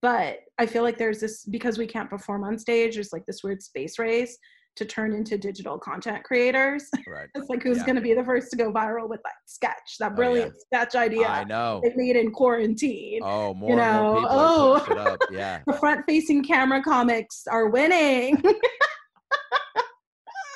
[0.00, 2.94] But I feel like there's this because we can't perform on stage.
[2.94, 4.38] There's like this weird space race
[4.76, 6.88] to turn into digital content creators.
[7.06, 7.28] Right.
[7.34, 7.84] it's like who's Yeah.
[7.86, 10.94] going to be the first to go viral with that sketch, that Oh, brilliant sketch
[10.94, 11.80] idea I know.
[11.82, 13.20] they made in quarantine.
[13.22, 15.20] Oh, more you know, more people oh, are putting up.
[15.30, 15.60] Yeah.
[15.66, 18.42] the front-facing camera comics are winning.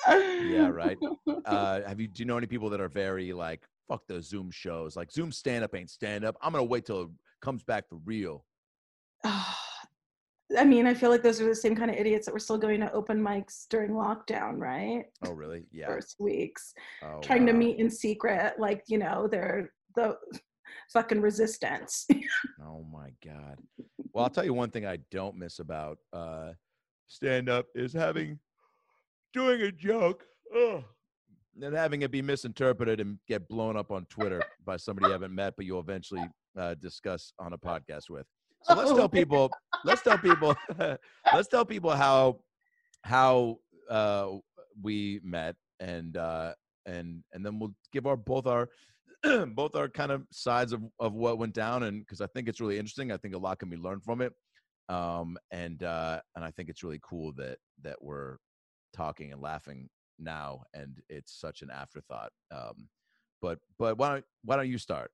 [0.09, 0.96] yeah, right.
[1.44, 4.50] Uh, have you do you know any people that are very like fuck the Zoom
[4.50, 4.96] shows?
[4.96, 6.37] Like Zoom stand up ain't stand up.
[6.40, 7.09] I'm gonna wait till it
[7.42, 8.44] comes back for real.
[10.57, 12.59] I mean, I feel like those are the same kind of idiots that were still
[12.59, 15.05] going to open mics during lockdown, right?
[15.25, 15.65] Oh, really?
[15.73, 15.87] Yeah.
[15.89, 20.17] First weeks, Oh, trying to meet in secret, like you know, they're the
[20.93, 22.07] fucking resistance.
[22.63, 23.59] Oh my god.
[24.13, 26.53] Well, I'll tell you one thing I don't miss about uh,
[27.07, 28.39] stand up is having
[29.33, 30.25] doing a joke.
[30.57, 30.83] Ugh.
[31.63, 35.35] And having it be misinterpreted and get blown up on Twitter by somebody you haven't
[35.35, 36.23] met, but you'll eventually
[36.59, 38.27] uh, discuss on a podcast with.
[38.63, 39.51] So let's Oh, tell people.
[39.85, 40.55] Let's tell people.
[41.35, 42.39] let's tell people how
[43.03, 43.59] how
[43.89, 44.33] uh,
[44.83, 46.55] we met and uh,
[46.87, 48.69] and and then we'll give our both our
[49.55, 52.61] both our kind of sides of, of what went down and because I think it's
[52.61, 53.12] really interesting.
[53.12, 54.33] I think a lot can be learned from it.
[54.89, 58.37] Um, and uh, and I think it's really cool that that we're
[58.95, 62.31] talking and laughing now and it's such an afterthought.
[62.55, 62.89] Um,
[63.43, 65.11] but but why don't why don't you start?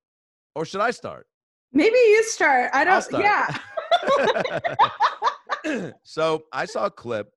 [0.54, 1.26] Or should I start?
[1.72, 2.70] Maybe you start.
[2.74, 3.02] I don't.
[3.02, 3.24] start.
[3.24, 3.56] Yeah.
[6.02, 7.32] so I saw a clip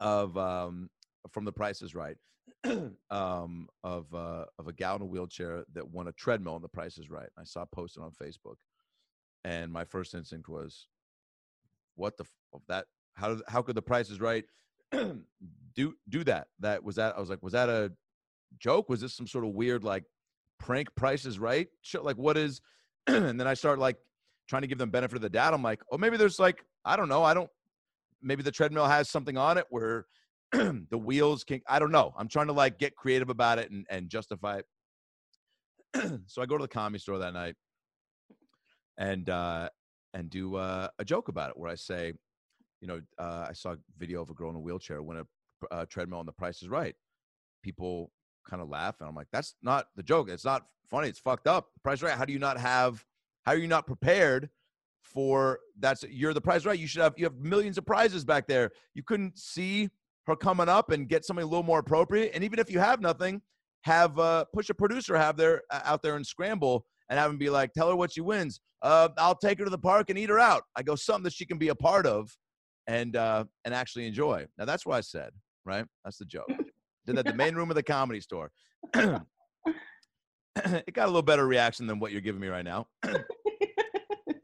[0.00, 0.90] of um,
[1.30, 2.16] from The Price is Right
[3.10, 6.68] um, of uh, of a gal in a wheelchair that won a treadmill on The
[6.68, 7.28] Price is Right.
[7.38, 8.56] I saw posted on Facebook,
[9.44, 10.88] and my first instinct was,
[11.94, 12.86] "What the f- that?
[13.14, 14.44] How how could The Price is Right
[14.92, 16.48] do do that?
[16.60, 17.16] That was that?
[17.16, 17.92] I was like, was that a
[18.58, 18.88] joke?
[18.88, 20.04] Was this some sort of weird like
[20.58, 21.68] prank Price is Right?
[22.00, 22.60] Like what is?
[23.06, 23.96] and then I start like
[24.48, 25.54] trying to give them benefit of the doubt.
[25.54, 27.22] I'm like, oh, maybe there's like, I don't know.
[27.22, 27.50] I don't,
[28.22, 30.06] maybe the treadmill has something on it where
[30.52, 32.14] the wheels can, I don't know.
[32.16, 34.60] I'm trying to like get creative about it and, and justify
[35.94, 36.20] it.
[36.26, 37.54] so I go to the comedy store that night
[38.96, 39.68] and, uh,
[40.14, 42.14] and do uh, a joke about it where I say,
[42.80, 45.24] you know, uh, I saw a video of a girl in a wheelchair win
[45.70, 46.94] a treadmill on The Price is Right.
[47.62, 48.12] People
[48.48, 50.28] kind of laugh, and I'm like, that's not the joke.
[50.30, 51.08] It's not funny.
[51.08, 51.68] It's fucked up.
[51.82, 52.16] Price is Right.
[52.16, 53.04] How do you not have?
[53.48, 54.50] How are you not prepared
[55.00, 55.60] for?
[55.78, 56.78] That's you're the prize Right.
[56.78, 57.14] You should have.
[57.16, 58.72] You have millions of prizes back there.
[58.92, 59.88] You couldn't see
[60.26, 62.32] her coming up and get something a little more appropriate.
[62.34, 63.40] And even if you have nothing,
[63.84, 67.38] have uh, push a producer have there uh, out there and scramble and have him
[67.38, 68.60] be like, tell her what she wins.
[68.82, 70.64] Uh, I'll take her to the park and eat her out.
[70.76, 72.36] I go something that she can be a part of
[72.86, 74.44] and uh, and actually enjoy.
[74.58, 75.30] Now that's what I said,
[75.64, 75.86] right?
[76.04, 76.52] That's the joke.
[77.06, 78.50] Did that the main room of the comedy store.
[80.64, 82.86] it got a little better reaction than what you're giving me right now.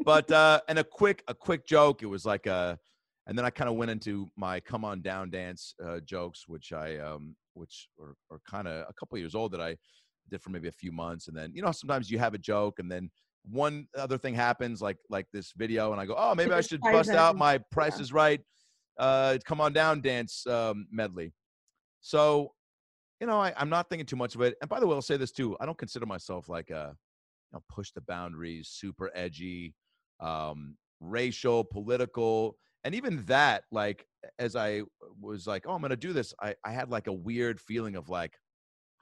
[0.05, 2.03] but uh, and a quick a quick joke.
[2.03, 2.79] It was like a,
[3.27, 6.73] and then I kind of went into my come on down dance uh, jokes, which
[6.73, 9.77] I um which are, are kind of a couple years old that I
[10.31, 12.79] did for maybe a few months, and then you know sometimes you have a joke
[12.79, 13.11] and then
[13.51, 16.81] one other thing happens like like this video and I go oh maybe I should
[16.81, 18.41] bust out my Price is Right
[18.99, 21.33] uh come on down dance um, medley.
[22.01, 22.53] So
[23.21, 24.55] you know, I, I'm not thinking too much of it.
[24.61, 25.57] And by the way, I'll say this too.
[25.61, 26.95] I don't consider myself like a
[27.53, 29.73] you know, push the boundaries, super edgy,
[30.21, 33.65] um, racial, political, and even that.
[33.71, 34.07] Like
[34.39, 34.83] as I
[35.21, 36.35] was like, oh, I'm gonna do this.
[36.41, 38.33] I I had like a weird feeling of like,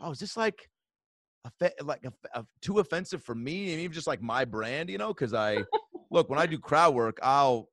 [0.00, 0.68] oh, is this like
[1.82, 5.08] like a, a- too offensive for me and even just like my brand, you know?
[5.12, 5.64] Because I
[6.10, 7.68] look when I do crowd work, I'll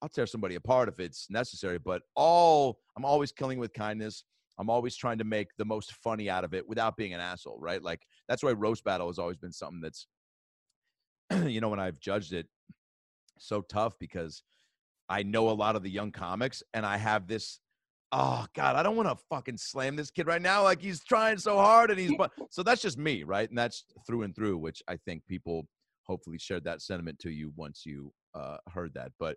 [0.00, 1.78] I'll tear somebody apart if it's necessary.
[1.78, 4.24] But all I'm always killing with kindness.
[4.60, 7.58] I'm always trying to make the most funny out of it without being an asshole,
[7.60, 7.80] right?
[7.80, 10.08] Like that's why roast battle has always been something that's,
[11.48, 12.48] you know, when I've judged it,
[13.40, 14.42] so tough because
[15.08, 17.60] I know a lot of the young comics and I have this.
[18.10, 20.62] Oh God, I don't want to fucking slam this kid right now.
[20.62, 23.48] Like he's trying so hard and he's but so that's just me, right?
[23.48, 25.66] And that's through and through, which I think people
[26.04, 29.12] hopefully shared that sentiment to you once you uh, heard that.
[29.18, 29.36] But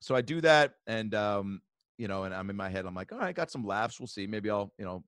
[0.00, 1.60] so I do that, and um,
[1.98, 3.98] you know, and I'm in my head, I'm like, all right, got some laughs.
[3.98, 4.26] We'll see.
[4.26, 5.02] Maybe I'll, you know,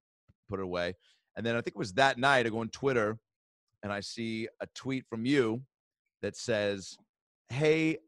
[0.48, 0.94] put it away.
[1.36, 3.18] And then I think it was that night I go on Twitter
[3.82, 5.62] and I see a tweet from you
[6.22, 6.96] that says,
[7.50, 7.98] "Hey,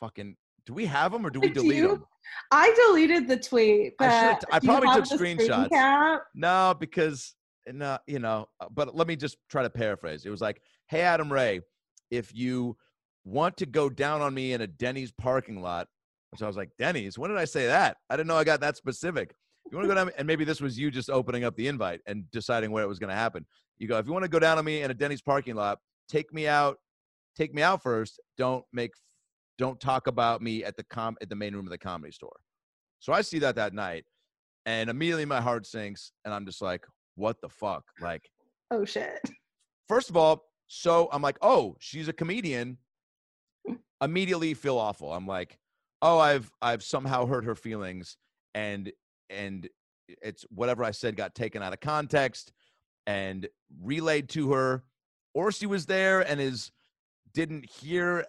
[0.00, 1.88] fucking, do we have them or do we Do delete you?
[1.88, 2.04] them?"
[2.50, 5.68] I deleted the tweet, I, I probably took screen screenshots.
[5.70, 6.22] cap?
[6.34, 7.34] No, because
[7.72, 8.48] no, you know.
[8.60, 10.24] uh, But let me just try to paraphrase.
[10.26, 11.60] It was like, "Hey, Adam Ray,
[12.10, 12.76] if you
[13.24, 15.86] want to go down on me in a Denny's parking lot,"
[16.30, 17.16] which I was like, "Denny's?
[17.18, 17.96] When did I say that?
[18.10, 20.44] I didn't know I got that specific." If you want to go down, and maybe
[20.44, 23.16] this was you just opening up the invite and deciding where it was going to
[23.16, 23.44] happen.
[23.78, 25.78] You go, if you want to go down on me in a Denny's parking lot,
[26.08, 26.78] take me out,
[27.36, 28.20] take me out first.
[28.36, 28.92] Don't make,
[29.58, 32.36] don't talk about me at the com at the main room of the comedy store.
[32.98, 34.04] So I see that that night,
[34.64, 37.84] and immediately my heart sinks, and I'm just like, what the fuck?
[38.00, 38.28] Like,
[38.70, 39.20] Oh shit.
[39.88, 42.78] first of all, so I'm like, oh, she's a comedian.
[44.02, 45.12] Immediately feel awful.
[45.12, 45.58] I'm like,
[46.02, 48.16] oh, I've I've somehow hurt her feelings,
[48.54, 48.92] and
[49.30, 49.68] and
[50.22, 52.52] it's whatever I said got taken out of context
[53.06, 53.48] and
[53.82, 54.84] relayed to her,
[55.34, 56.70] or she was there and is
[57.36, 58.24] didn't hear.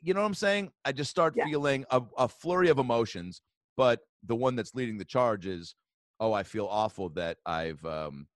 [0.00, 0.70] You know what I'm saying?
[0.84, 3.42] I just start feeling a, a flurry of emotions,
[3.76, 5.74] but the one that's leading the charge is,
[6.20, 8.26] oh, I feel awful that I've um,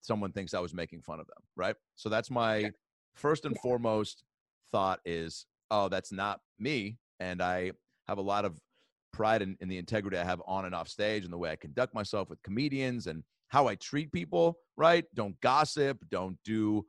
[0.00, 1.76] someone thinks I was making fun of them, right?
[1.96, 2.70] So that's my
[3.14, 4.24] first and foremost
[4.72, 6.96] thought is, oh, that's not me.
[7.20, 7.72] And I
[8.06, 8.58] have a lot of
[9.12, 11.56] pride in, in the integrity I have on and off stage and the way I
[11.56, 15.04] conduct myself with comedians and how I treat people, right?
[15.14, 16.86] Don't gossip, don't do,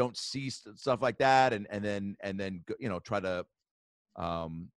[0.00, 1.52] don't see st- stuff like that.
[1.52, 3.44] And, and then, and then, you know, try to,
[4.16, 4.70] um,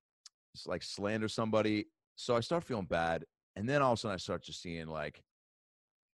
[0.65, 1.85] like slander somebody.
[2.15, 3.23] So I start feeling bad.
[3.55, 5.21] And then all of a sudden I start just seeing like,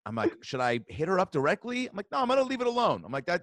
[0.06, 1.88] I'm like, should I hit her up directly?
[1.88, 3.02] I'm like, no, I'm gonna leave it alone.
[3.04, 3.42] I'm like, that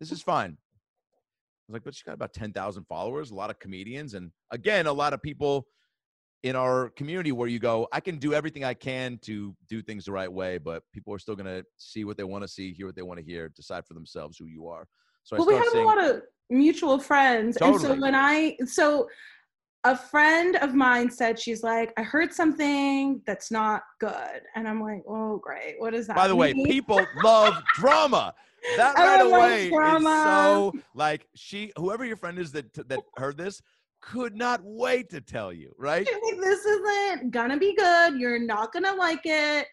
[0.00, 0.50] this is fine.
[0.50, 4.86] I was like, but she's got about 10,000 followers, a lot of comedians, and again,
[4.86, 5.66] a lot of people
[6.42, 10.04] in our community where you go, I can do everything I can to do things
[10.04, 12.86] the right way, but people are still gonna see what they want to see, hear
[12.86, 14.86] what they want to hear, decide for themselves who you are.
[15.24, 18.56] So I well, we have saying, a lot of mutual friends, and so when I
[18.64, 19.08] so
[19.84, 24.80] a friend of mine said she's like, I heard something that's not good, and I'm
[24.80, 26.16] like, oh great, what is that?
[26.16, 28.34] by the way, people love drama.
[28.76, 30.22] That right away is drama.
[30.24, 33.62] so like she, whoever your friend is that that heard this,
[34.12, 36.06] could not wait to tell you, right?
[36.06, 38.18] She's like, this isn't gonna be good.
[38.18, 39.66] You're not gonna like it.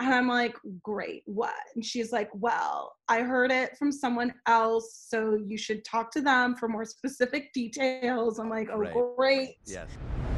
[0.00, 1.54] And I'm like, great, what?
[1.74, 6.20] And she's like, well, I heard it from someone else, so you should talk to
[6.20, 8.38] them for more specific details.
[8.40, 8.94] I'm like, oh, Right.
[9.16, 9.50] great.
[9.66, 9.88] Yes.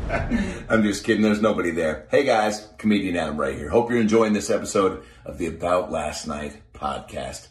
[0.69, 1.23] I'm just kidding.
[1.23, 2.07] There's nobody there.
[2.11, 3.71] Hey guys, comedian Adam right here.
[3.71, 7.49] Hope you're enjoying this episode of the About Last Night podcast.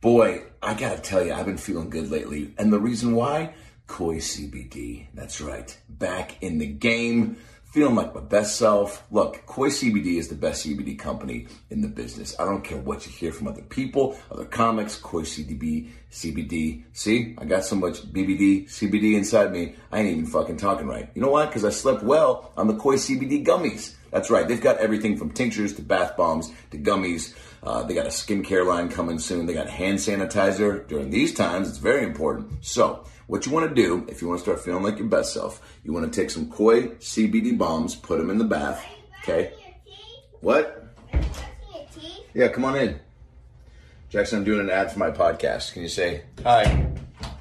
[0.00, 2.54] Boy, I gotta tell you, I've been feeling good lately.
[2.58, 3.54] And the reason why?
[3.92, 5.04] Koi CBD.
[5.12, 5.76] That's right.
[5.86, 7.36] Back in the game.
[7.72, 9.04] Feeling like my best self.
[9.10, 12.34] Look, Koi CBD is the best CBD company in the business.
[12.40, 16.84] I don't care what you hear from other people, other comics, Koi CBD, CBD.
[16.94, 21.10] See, I got so much BBD, CBD inside me, I ain't even fucking talking right.
[21.14, 21.44] You know why?
[21.44, 23.94] Because I slept well on the Koi CBD gummies.
[24.10, 24.48] That's right.
[24.48, 27.34] They've got everything from tinctures to bath bombs to gummies.
[27.62, 29.44] Uh, they got a skincare line coming soon.
[29.44, 30.88] They got hand sanitizer.
[30.88, 32.64] During these times, it's very important.
[32.64, 35.32] So, what you want to do, if you want to start feeling like your best
[35.32, 38.84] self, you want to take some Koi CBD bombs, put them in the bath.
[39.22, 39.52] Okay?
[40.40, 40.94] What?
[42.34, 42.98] Yeah, come on in.
[44.08, 45.72] Jackson, I'm doing an ad for my podcast.
[45.72, 46.86] Can you say hi?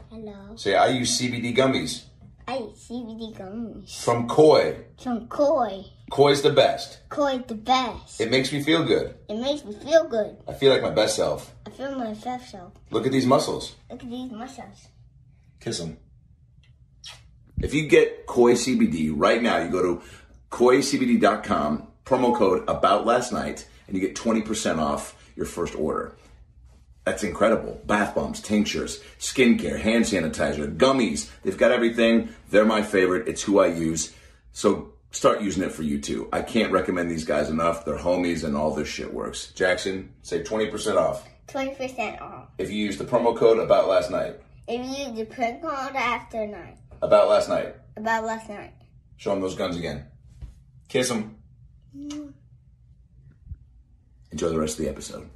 [0.09, 0.55] Hello.
[0.55, 2.03] Say, I use CBD gummies
[2.51, 4.03] I eat CBD gummies.
[4.03, 4.75] from Koi.
[5.01, 5.85] From Koi.
[6.11, 6.99] Koi's the best.
[7.07, 8.19] Koi the best.
[8.19, 9.15] It makes me feel good.
[9.29, 10.35] It makes me feel good.
[10.47, 11.55] I feel like my best self.
[11.65, 12.73] I feel my best self.
[12.89, 13.75] Look at these muscles.
[13.89, 14.87] Look at these muscles.
[15.61, 15.97] Kiss them.
[17.61, 20.01] If you get Koi CBD right now, you go to
[20.49, 26.15] koicbd.com, promo code about last night, and you get 20% off your first order.
[27.05, 27.81] That's incredible.
[27.85, 31.29] Bath bombs, tinctures, skincare, hand sanitizer, gummies.
[31.43, 32.29] They've got everything.
[32.49, 33.27] They're my favorite.
[33.27, 34.13] It's who I use.
[34.53, 36.29] So start using it for you too.
[36.33, 37.85] I can't recommend these guys enough.
[37.85, 39.51] They're homies and all this shit works.
[39.53, 42.47] Jackson, say 20% off 20% off.
[42.57, 44.39] if you use the promo code about last night.
[44.73, 46.77] If you use the print code after night.
[47.01, 47.75] About last night.
[47.97, 48.71] About last night.
[49.17, 50.05] Show him those guns again.
[50.87, 51.35] Kiss them.
[54.31, 55.29] Enjoy the rest of the episode.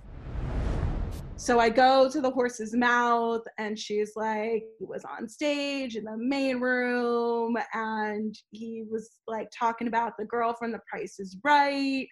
[1.36, 6.06] So I go to the horse's mouth, and she's like, he was on stage in
[6.06, 11.36] the main room, and he was like talking about the girl from The Price is
[11.44, 12.08] Right,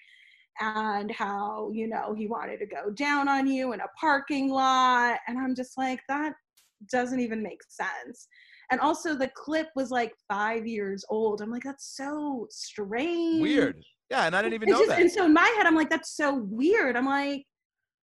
[0.60, 5.20] and how, you know, he wanted to go down on you in a parking lot.
[5.30, 6.34] And I'm just like, that
[6.90, 8.28] doesn't even make sense.
[8.72, 11.42] And also, the clip was like five years old.
[11.42, 13.42] I'm like, that's so strange.
[13.42, 13.84] Weird.
[14.10, 15.02] Yeah, and I didn't even It's know just- that.
[15.02, 16.96] And so in my head, I'm like, that's so weird.
[16.96, 17.46] I'm like,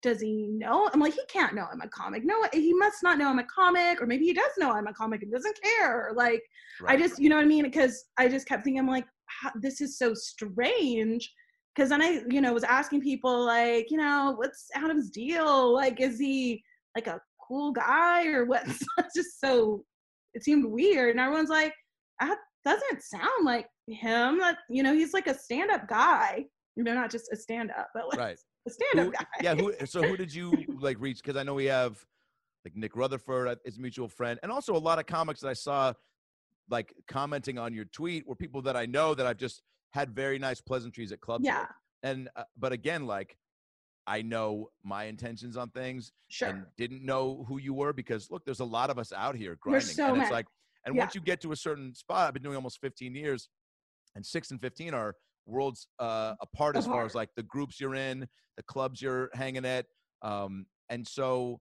[0.01, 0.89] does he know?
[0.93, 2.23] I'm like, he can't know I'm a comic.
[2.25, 4.93] No, he must not know I'm a comic, or maybe he does know I'm a
[4.93, 6.11] comic and doesn't care.
[6.13, 6.41] Like,
[6.81, 6.99] I Right.
[6.99, 7.63] just, you know what I mean?
[7.63, 9.05] Because I just kept thinking, I'm like,
[9.55, 11.31] this is so strange.
[11.73, 15.73] Because then I, you know, was asking people like, you know, what's Adam's deal?
[15.73, 16.61] Like, is he
[16.95, 17.19] like a
[17.53, 18.63] cool guy or what?
[18.97, 19.83] It's just so,
[20.33, 21.11] it seemed weird.
[21.11, 21.73] And everyone's like,
[22.19, 24.39] that doesn't sound like him.
[24.39, 26.45] That, you know, he's like a stand-up guy.
[26.75, 28.39] You know, not just a stand-up, but like Right.
[28.67, 29.25] a stand-up guy.
[29.41, 29.53] yeah.
[29.55, 29.73] Who?
[29.85, 31.17] So who did you like reach?
[31.21, 32.03] Because I know we have
[32.65, 35.49] like Nick Rutherford uh, is a mutual friend, and also a lot of comics that
[35.49, 35.93] I saw
[36.69, 40.39] like commenting on your tweet were people that I know that I've just had very
[40.39, 41.41] nice pleasantries at clubs.
[41.43, 41.47] with.
[41.53, 41.65] Yeah.
[42.03, 43.37] And uh, but again, like
[44.07, 46.49] I know my intentions on things Sure.
[46.49, 49.55] and didn't know who you were because look, there's a lot of us out here
[49.59, 50.31] grinding, so and it's many.
[50.33, 50.47] like,
[50.85, 51.01] and Yeah.
[51.03, 53.49] once you get to a certain spot, I've been doing almost 15 years,
[54.15, 57.95] and six and 15 are worlds uh, apart as far as like the groups you're
[57.95, 58.27] in,
[58.57, 59.85] the clubs you're hanging at,
[60.21, 61.59] um, and so,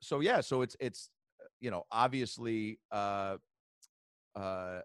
[0.00, 1.10] so yeah, so it's it's
[1.40, 3.36] uh, you know obviously, uh,
[4.34, 4.80] uh,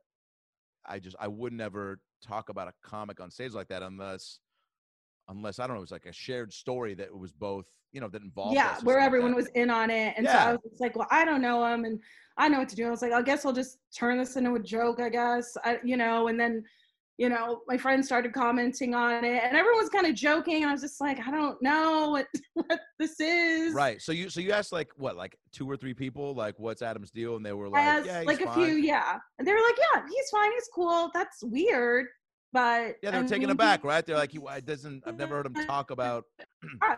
[0.86, 4.40] I just I would never talk about a comic on stage like that unless
[5.30, 8.08] unless I don't know, it was like a shared story that was both, you know,
[8.10, 8.56] that involved.
[8.56, 10.14] yeah, where something like everyone was in on it.
[10.18, 12.00] And so I was just like, well, I don't know him and
[12.38, 12.86] I know what to do.
[12.88, 15.58] I was like, I guess I'll just turn this into a joke, I guess.
[15.64, 16.64] I, you know, and then,
[17.18, 20.58] you know, my friends started commenting on it and everyone was kind of joking.
[20.58, 23.74] And I was just like, I don't know what, what this is.
[23.74, 24.00] Right.
[24.02, 27.10] So you so you asked like what, like two or three people, like what's Adam's
[27.10, 29.18] deal, and they were like, asked yeah, he's like a few, yeah.
[29.40, 30.52] And they were like, yeah, he's fine.
[30.52, 31.10] He's cool.
[31.14, 32.06] That's weird.
[32.58, 34.03] But Yeah, they're I taken mean, aback, right?
[34.03, 35.03] They're like, he doesn't.
[35.05, 36.26] I've never heard him talk about.
[36.82, 36.97] Right.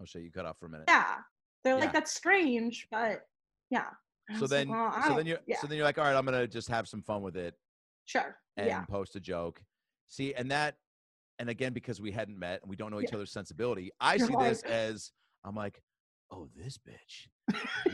[0.00, 0.84] Oh shit, you cut off for a minute.
[0.88, 1.16] Yeah.
[1.64, 1.80] They're Yeah.
[1.80, 3.22] like, that's strange, but
[3.70, 3.86] yeah.
[4.34, 6.14] So was like, then, well, so then you're, yeah, so then you're like, all right,
[6.16, 7.54] I'm gonna just have some fun with it
[8.04, 8.36] sure.
[8.56, 8.84] and yeah.
[8.84, 9.60] post a joke.
[10.08, 10.76] See, and that,
[11.40, 14.28] and again, because we hadn't met and we don't know each other's sensibility, I You're
[14.28, 15.10] see like- this as
[15.44, 15.82] I'm like,
[16.30, 17.26] oh, this bitch,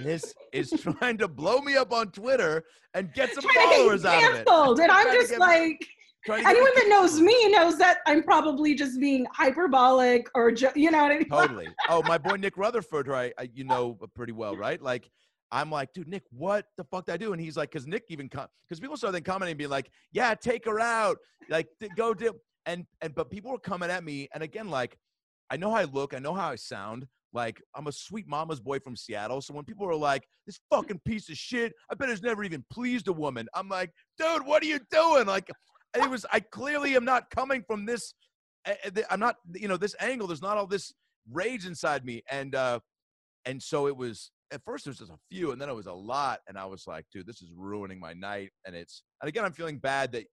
[0.02, 3.76] this is trying to blow me up on Twitter and get some Trying to get
[3.78, 4.82] followers out of it.
[4.82, 5.86] And I'm just get- like,
[6.24, 10.28] trying to get me anyone that knows me knows that I'm probably just being hyperbolic
[10.34, 11.28] or, jo- you know what I mean?
[11.28, 11.68] totally.
[11.88, 13.32] Oh, my boy Nick Rutherford, right?
[13.38, 14.80] I, you know pretty well, right?
[14.80, 15.10] Like,
[15.50, 17.32] I'm like, dude, Nick, what the fuck did I do?
[17.32, 20.34] And he's like, because Nick even because people started then commenting, and being like, yeah,
[20.34, 21.16] take her out,
[21.48, 22.34] like, go do,
[22.66, 24.98] and and but people were coming at me, and again, like,
[25.50, 27.06] I know how I look, I know how I sound.
[27.32, 29.40] Like, I'm a sweet mama's boy from Seattle.
[29.40, 32.64] So when people are like, this fucking piece of shit, I bet has never even
[32.70, 33.48] pleased a woman.
[33.54, 35.26] I'm like, dude, what are you doing?
[35.26, 35.50] Like,
[35.94, 38.14] it was, I clearly am not coming from this
[38.68, 40.26] eh, eh, I'm not, you know, this angle.
[40.26, 40.92] There's not all this
[41.30, 42.80] rage inside me, and uh,
[43.44, 44.30] and so it was.
[44.50, 46.64] At first, there was just a few, and then it was a lot, and I
[46.64, 48.48] was like, dude, this is ruining my night.
[48.64, 50.24] And it's, and again, I'm feeling bad that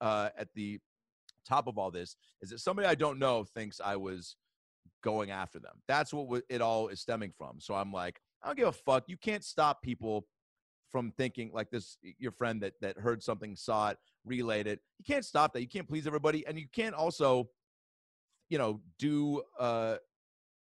[0.00, 0.78] uh, at the
[1.44, 4.36] top of all this is that somebody I don't know thinks I was
[5.02, 5.74] going after them.
[5.86, 7.60] That's what it all is stemming from.
[7.60, 9.04] So I'm like, I don't give a fuck.
[9.08, 10.26] You can't stop people
[10.90, 11.98] from thinking like this.
[12.18, 14.80] Your friend that that heard something, saw it, relayed it.
[14.98, 15.60] You can't stop that.
[15.60, 17.48] You can't please everybody, and you can't also,
[18.48, 19.96] you know, do uh,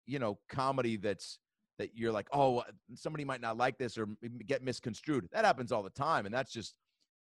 [0.06, 1.40] you know, comedy that's
[1.80, 2.64] that you're like, oh,
[2.96, 4.08] somebody might not like this or
[4.48, 5.28] get misconstrued.
[5.32, 6.76] That happens all the time, and that's just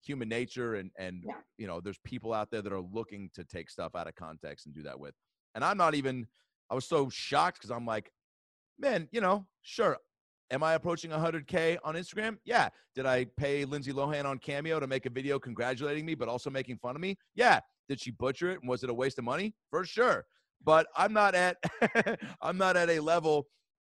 [0.03, 0.75] human nature.
[0.75, 1.35] And and Yeah.
[1.57, 4.65] you know, there's people out there that are looking to take stuff out of context
[4.65, 5.13] and do that with.
[5.55, 6.27] And I'm not even.
[6.69, 8.11] I was so shocked because I'm like,
[8.77, 9.97] man, you know, sure.
[10.51, 12.37] Am I approaching 100K on Instagram?
[12.43, 12.69] Yeah.
[12.95, 16.49] Did I pay Lindsay Lohan on Cameo to make a video congratulating me, but also
[16.49, 17.17] making fun of me?
[17.35, 17.59] Yeah.
[17.87, 18.59] Did she butcher it?
[18.61, 19.53] And was it a waste of money?
[19.69, 20.25] For sure.
[20.63, 21.57] But I'm not at
[22.41, 23.47] I'm not at a level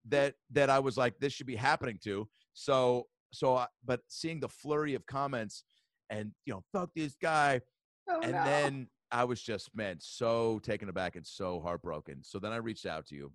[0.07, 2.27] that that I was like this should be happening to.
[2.53, 5.63] So so I, but seeing the flurry of comments
[6.09, 7.59] and you know fuck this guy
[8.07, 8.43] Oh, and no.
[8.43, 12.21] then I was just man so taken aback and so heartbroken.
[12.21, 13.31] So then I reached out to you.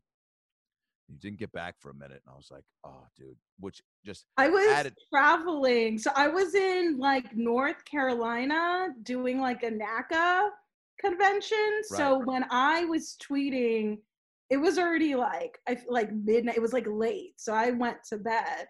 [1.09, 4.26] You didn't get back for a minute, and I was like, "Oh, dude," which just
[4.37, 4.95] I was added.
[5.12, 5.99] traveling.
[5.99, 10.51] So I was in like North Carolina doing like a NACA
[11.01, 11.81] convention.
[11.85, 14.01] So when I was tweeting,
[14.51, 16.57] it was already like I like midnight.
[16.59, 17.33] It was like late.
[17.39, 18.66] So I went to bed.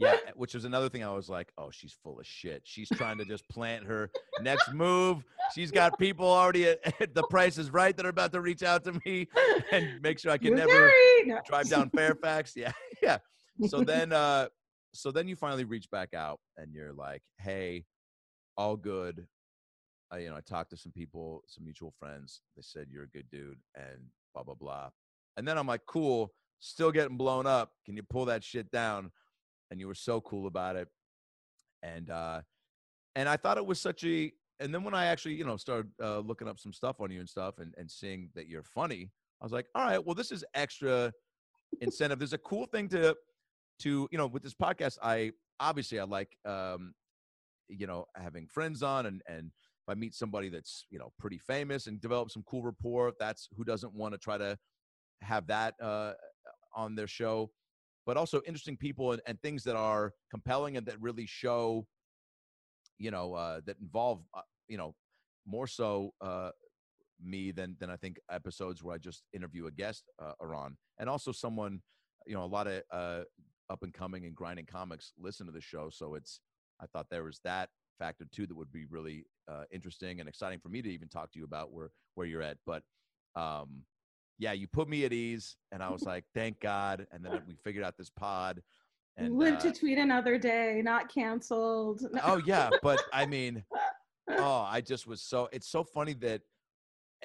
[0.00, 2.62] Yeah, which was another thing I was like, "Oh, she's full of shit.
[2.64, 5.22] She's trying to just plant her next move.
[5.54, 8.62] She's got people already at, at the Price is Right that are about to reach
[8.62, 9.28] out to me
[9.72, 10.90] and make sure I can You're never."
[11.26, 11.40] no.
[11.46, 12.54] drive down Fairfax.
[12.56, 12.72] Yeah,
[13.02, 13.18] yeah.
[13.68, 14.48] So then, uh,
[14.94, 17.84] so then you finally reach back out and you're like, "Hey,
[18.56, 19.26] all good."
[20.12, 22.40] I, you know, I talked to some people, some mutual friends.
[22.56, 23.98] They said you're a good dude, and
[24.34, 24.88] blah blah blah.
[25.36, 26.32] And then I'm like, "Cool."
[26.62, 27.72] Still getting blown up.
[27.86, 29.10] Can you pull that shit down?
[29.70, 30.88] And you were so cool about it.
[31.82, 32.42] And uh,
[33.14, 34.32] and I thought it was such a.
[34.58, 37.20] And then when I actually, you know, started uh, looking up some stuff on you
[37.20, 39.10] and stuff, and and seeing that you're funny,
[39.40, 41.12] I was like, all right, well, this is extra
[41.80, 42.18] incentive.
[42.18, 43.16] There's a cool thing to
[43.80, 44.98] to you know with this podcast.
[45.02, 46.92] I obviously I like um,
[47.68, 51.38] you know having friends on and and if I meet somebody that's you know pretty
[51.38, 54.58] famous and develop some cool rapport, that's who doesn't want to try to
[55.22, 56.12] have that uh,
[56.74, 57.50] on their show.
[58.06, 61.86] But also interesting people and, and things that are compelling and that really show,
[62.98, 64.94] you know, uh, that involve, uh, you know,
[65.46, 66.50] more so uh,
[67.22, 70.76] me than than I think episodes where I just interview a guest uh, are on,
[70.98, 71.82] and also someone,
[72.26, 73.22] you know, a lot of uh,
[73.68, 76.40] up and coming and grinding comics listen to the show, so it's
[76.80, 80.58] I thought there was that factor too that would be really uh, interesting and exciting
[80.58, 82.82] for me to even talk to you about where where you're at, but.
[83.36, 83.84] Um,
[84.40, 87.54] yeah, you put me at ease, and I was like, "Thank God!" And then we
[87.62, 88.60] figured out this pod.
[89.16, 92.02] And Live uh, to tweet another day, not canceled.
[92.24, 93.62] oh yeah, but I mean,
[94.30, 95.48] oh, I just was so.
[95.52, 96.40] It's so funny that,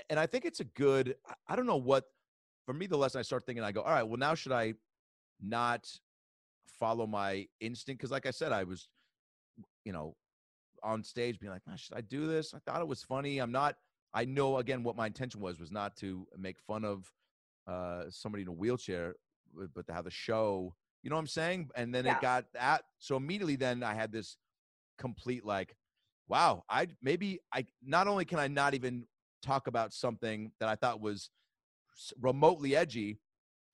[0.09, 1.15] and I think it's a good.
[1.47, 2.03] I- don't know what.
[2.65, 4.73] For me, the lesson I start thinking, I go, all right, well, now should I
[5.39, 5.87] not
[6.79, 7.99] follow my instinct?
[8.01, 8.89] Because, like I said, I was,
[9.85, 10.15] you know,
[10.81, 12.55] on stage being like, "Man, should I do this?
[12.55, 13.37] I thought it was funny.
[13.37, 13.75] I'm not.
[14.15, 17.11] I know again what my intention was was not to make fun of
[17.67, 19.15] uh, somebody in a wheelchair,
[19.75, 20.73] but- to have the show.
[21.03, 21.69] You know what I'm saying?
[21.75, 22.13] And then Yeah.
[22.13, 22.85] it got that.
[22.97, 24.37] So immediately, then I had this
[24.97, 25.75] complete like,
[26.27, 26.63] wow.
[26.69, 29.05] I maybe I not only can I not even
[29.43, 31.29] talk about something that I thought was
[32.19, 33.19] remotely edgy.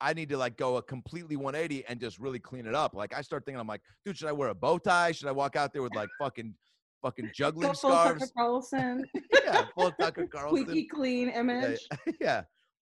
[0.01, 2.95] I need to like go a completely 180 and just really clean it up.
[2.95, 5.11] Like I start thinking, I'm like, dude, should I wear a bow tie?
[5.11, 6.55] Should I walk out there with like fucking
[7.01, 8.27] fucking juggling Go full Tucker?
[8.35, 9.05] Carlson.
[9.45, 10.63] yeah, full Tucker Carlson.
[10.65, 11.87] Squeaky clean Yeah, image.
[12.19, 12.43] yeah.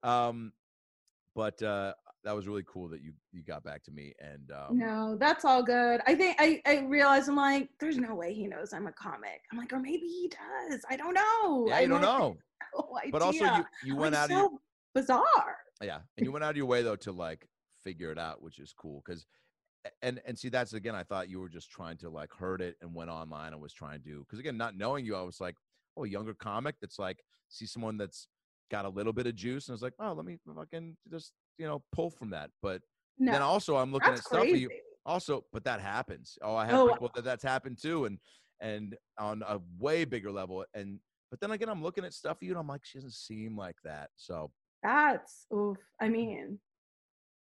[0.04, 0.52] Um,
[1.36, 1.94] but uh,
[2.24, 5.46] that was really cool that you you got back to me and um, No, that's
[5.46, 6.02] all good.
[6.06, 9.42] I think I, I realize I'm like, there's no way he knows I'm a comic.
[9.52, 10.82] I'm like, or maybe he does.
[10.90, 11.68] I don't know.
[11.68, 12.38] yeah, I you don't like, know.
[12.76, 14.62] No But also, you you went like, out of your so
[14.94, 15.58] bizarre.
[15.82, 17.48] yeah, and you went out of your way though to like
[17.84, 19.26] figure it out, which is cool because.
[20.02, 20.96] And and see that's again.
[20.96, 23.74] I thought you were just trying to like hurt it and went online and was
[23.74, 25.56] trying to because again, not knowing you, I was like,
[25.98, 28.28] oh, a younger comic that's like see someone that's
[28.70, 31.34] got a little bit of juice and I was like, oh, let me fucking just
[31.58, 32.52] you know pull from that.
[32.62, 32.82] But
[33.18, 34.70] then also I'm looking at stuff for you.
[35.06, 36.38] Also, but that happens.
[36.44, 38.20] Oh, I have Oh, people that that's happened too, and
[38.60, 40.64] and on a way bigger level.
[40.74, 43.58] And but then again, I'm looking at stuff you, and I'm like, she doesn't seem
[43.58, 44.10] like that.
[44.16, 44.52] So
[44.84, 45.78] That's oof.
[46.00, 46.12] I mm.
[46.12, 46.60] mean,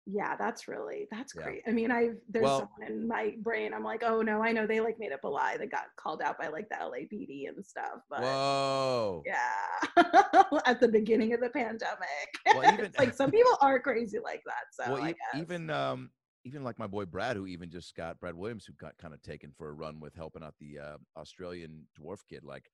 [0.05, 1.43] yeah, that's really that's Yeah.
[1.43, 1.63] great.
[1.67, 3.73] I mean, I've there's Well- someone in my brain.
[3.73, 6.21] I'm like, oh no, I know they like made up a lie that got called
[6.21, 7.99] out by like the LAPD and stuff.
[8.09, 9.93] But whoa, yeah,
[10.65, 12.07] at the beginning of the pandemic,
[12.55, 14.65] Well, even- like some people are crazy like that.
[14.73, 15.41] So well, I guess.
[15.41, 16.11] even um,
[16.45, 19.21] even like my boy Brad, who even just got Brad Williams, who got kind of
[19.21, 22.69] taken for a run with helping out the uh, Australian dwarf kid, like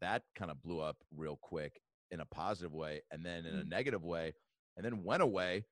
[0.00, 1.80] that kind of blew up real quick
[2.12, 3.68] in a positive way, and then in a Mm.
[3.68, 4.32] negative way,
[4.76, 5.64] and then went away,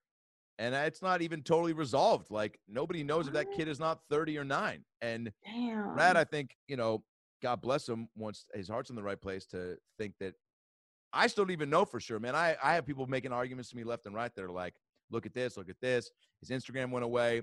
[0.58, 2.30] and it's not even totally resolved.
[2.30, 5.94] Like nobody knows if that kid is not thirty or nine, and Damn.
[5.94, 7.02] Brad, I think you know,
[7.42, 10.34] God bless him, wants his heart's in the right place to think that.
[11.12, 12.34] I still don't even know for sure, man.
[12.34, 14.74] I I have people making arguments to me left and right that are like,
[15.10, 16.10] look at this, look at this.
[16.40, 17.42] His Instagram went away.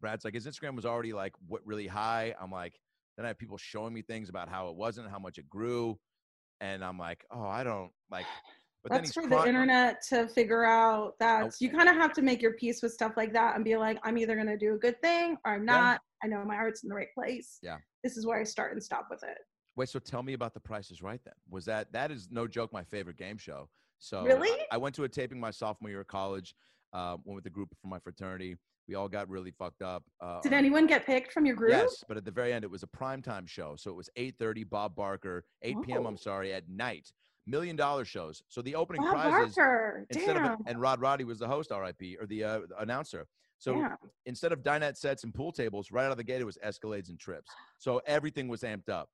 [0.00, 2.34] Brad's like, his Instagram was already like what really high.
[2.40, 2.78] I'm like,
[3.16, 5.98] then I have people showing me things about how it wasn't, how much it grew,
[6.60, 8.26] and I'm like, oh, I don't like.
[8.84, 11.14] But That's for the internet to figure out.
[11.18, 13.76] That's you kind of have to make your peace with stuff like that and be
[13.76, 15.72] like, I'm either gonna do a good thing or I'm Yeah.
[15.80, 16.00] not.
[16.22, 17.58] I know my heart's in the right place.
[17.62, 17.78] Yeah.
[18.04, 19.38] This is where I start and stop with it.
[19.76, 21.34] Wait, so tell me about the Price is Right then.
[21.50, 23.68] Was that that is no joke my favorite game show.
[23.98, 24.50] So Really?
[24.70, 26.54] I, I went to a taping my sophomore year of college.
[26.92, 28.56] Uh, went with a group from my fraternity.
[28.88, 30.02] We all got really fucked up.
[30.20, 31.72] Uh, Did anyone get picked from your group?
[31.72, 33.76] Yes, but at the very end, it was a primetime show.
[33.76, 36.06] So it was 8:30, Bob Barker, 8 p.m.
[36.06, 36.08] Oh.
[36.08, 37.12] I'm sorry, at night.
[37.48, 38.42] Million dollar shows.
[38.48, 42.20] So the opening Bob prizes Barker, instead of and Rod Roddy was the host, RIP,
[42.20, 43.26] or the, uh, the announcer.
[43.58, 43.96] So Damn.
[44.26, 47.08] instead of dinette sets and pool tables, right out of the gate, it was Escalades
[47.08, 47.50] and trips.
[47.78, 49.08] So everything was amped up.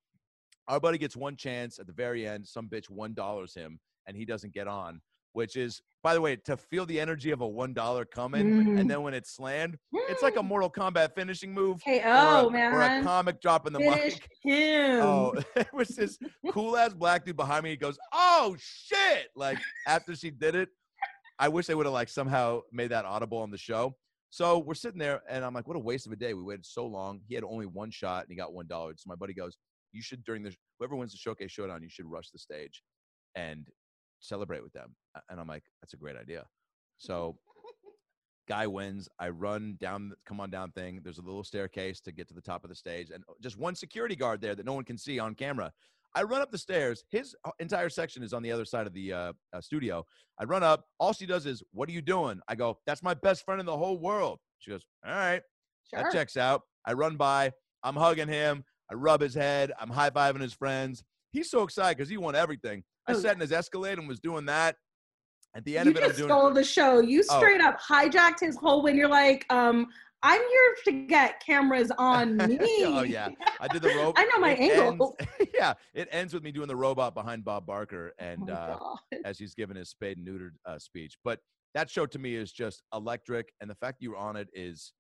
[0.69, 2.47] Our buddy gets one chance at the very end.
[2.47, 5.01] Some bitch one dollars him, and he doesn't get on.
[5.35, 8.81] Which is, by the way, to feel the energy of a one dollar coming, Mm.
[8.81, 11.83] and then when it's slammed, it's like a Mortal Kombat finishing move.
[11.85, 13.03] KO, or a, Or a man.
[13.05, 14.29] comic dropping the Finish mic.
[14.45, 15.01] him.
[15.03, 16.19] Oh, there was this
[16.53, 17.71] cool ass black dude behind me.
[17.71, 19.59] He goes, "Oh shit!" Like
[19.89, 20.69] after she did it,
[21.41, 23.97] I wish they would have like somehow made that audible on the show.
[24.31, 26.35] So we're sitting there, and I'm like, "What a waste of a day!
[26.35, 27.21] We waited so long.
[27.27, 29.59] He had only one shot, and he got one dollar." So my buddy goes,
[29.93, 32.85] "You should during the whoever wins the showcase showdown, you should rush the stage
[33.35, 33.67] and
[34.25, 34.95] celebrate with them."
[35.29, 36.47] And I'm like, "That's a great idea."
[36.97, 37.37] So
[38.49, 39.09] guy wins.
[39.19, 41.01] I run down, come on down thing.
[41.03, 43.75] There's a little staircase to get to the top of the stage, and just one
[43.75, 45.73] security guard there that no one can see on camera.
[46.15, 47.05] I run up the stairs.
[47.11, 50.07] His entire section is on the other side of the uh, uh, studio.
[50.39, 50.85] I run up.
[51.01, 53.67] All she does is, "What are you doing?" I go, "That's my best friend in
[53.67, 55.43] the whole world." She goes, "All right,
[55.91, 56.03] Sure.
[56.03, 57.53] that checks out." I run by.
[57.83, 58.65] I'm hugging him.
[58.91, 59.73] I rub his head.
[59.81, 61.03] I'm high fiving his friends.
[61.33, 62.85] He's so excited because he won everything.
[63.07, 64.77] I Oh, sat in his Escalade and was doing that.
[65.57, 66.31] At the end You of it, I'm just doing.
[66.31, 67.01] stole the show.
[67.01, 67.39] You Oh.
[67.39, 69.87] straight up hijacked his whole when you're like, um,
[70.23, 72.59] I'm here to get cameras on me.
[72.85, 73.29] oh yeah,
[73.61, 74.15] I did the rope.
[74.19, 75.15] I know my It angle.
[75.21, 78.97] ends- yeah, it ends with me doing the robot behind Bob Barker, and Oh uh,
[79.25, 81.17] as he's giving his spayed and neutered uh, speech.
[81.25, 81.41] But
[81.75, 84.93] that show to me is just electric, and the fact you were on it is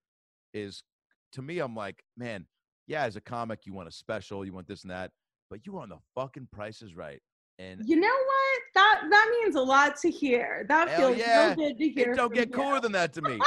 [0.52, 0.84] is
[1.32, 1.58] to me.
[1.58, 2.46] I'm like, man,
[2.86, 3.04] yeah.
[3.04, 5.10] As a comic, you want a special, you want this and that,
[5.50, 7.20] but you were on the fucking prices right,
[7.58, 8.60] and You know what?
[8.74, 10.66] That that means a lot to hear.
[10.68, 12.12] That hell feels yeah, so good to hear.
[12.12, 12.54] it don't get you.
[12.54, 13.38] cooler than that to me.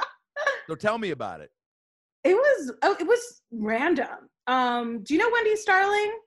[0.68, 1.50] so tell me about it.
[2.24, 4.28] It was oh, it was random.
[4.46, 6.18] Um, do you know Wendy Starling?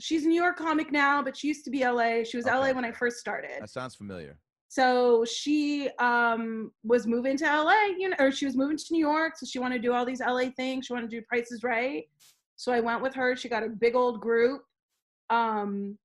[0.00, 2.24] She's a New York comic now, but she used to be LA.
[2.24, 3.60] She was LA when I first started.
[3.60, 4.38] That sounds familiar.
[4.68, 9.00] So she um was moving to LA, you know, or she was moving to New
[9.00, 9.36] York.
[9.36, 10.86] So she wanted to do all these LA things.
[10.86, 12.04] She wanted to do prices right.
[12.56, 13.34] So I went with her.
[13.34, 14.62] She got a big old group.
[15.30, 15.98] Um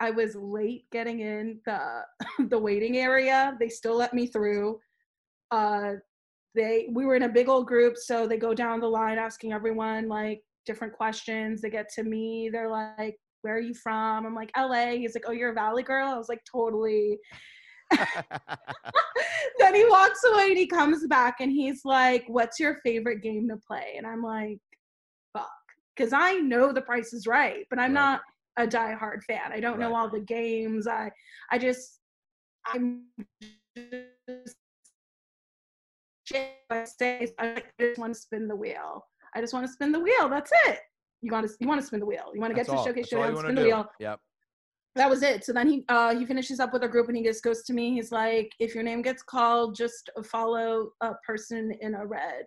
[0.00, 2.02] I was late getting in the
[2.48, 3.56] the waiting area.
[3.58, 4.80] They still let me through.
[5.50, 5.94] Uh
[6.54, 9.52] they we were in a big old group, so they go down the line asking
[9.52, 11.60] everyone like different questions.
[11.62, 14.26] They get to me, they're like, Where are you from?
[14.26, 14.92] I'm like, LA.
[14.92, 16.08] He's like, Oh, you're a Valley girl?
[16.08, 17.18] I was like, totally
[19.58, 23.48] then he walks away and he comes back and he's like, What's your favorite game
[23.48, 23.94] to play?
[23.96, 24.58] And I'm like,
[25.32, 25.48] Fuck.
[25.96, 28.20] Because I know the price is right, but I'm not
[28.56, 29.52] a diehard fan.
[29.52, 30.86] I don't know all the games.
[30.86, 31.10] I
[31.50, 32.00] I just
[32.66, 33.02] I'm
[36.26, 39.04] just I say I just want to spin the wheel.
[39.34, 40.28] I just want to spin the wheel.
[40.28, 40.80] That's it.
[41.22, 42.30] You want to you want to spin the wheel.
[42.34, 44.20] You want to get That's to showcase That's all you showdown, spin the wheel Yep.
[44.96, 45.44] that was it.
[45.44, 47.72] So then he uh he finishes up with a group and he just goes to
[47.72, 47.94] me.
[47.94, 52.46] He's like, if your name gets called, just follow a person in a red,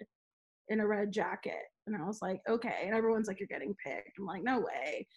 [0.70, 1.64] in a red jacket.
[1.88, 2.84] And I was like, okay.
[2.86, 4.18] And everyone's like, you're getting picked.
[4.20, 5.08] I'm like, no way.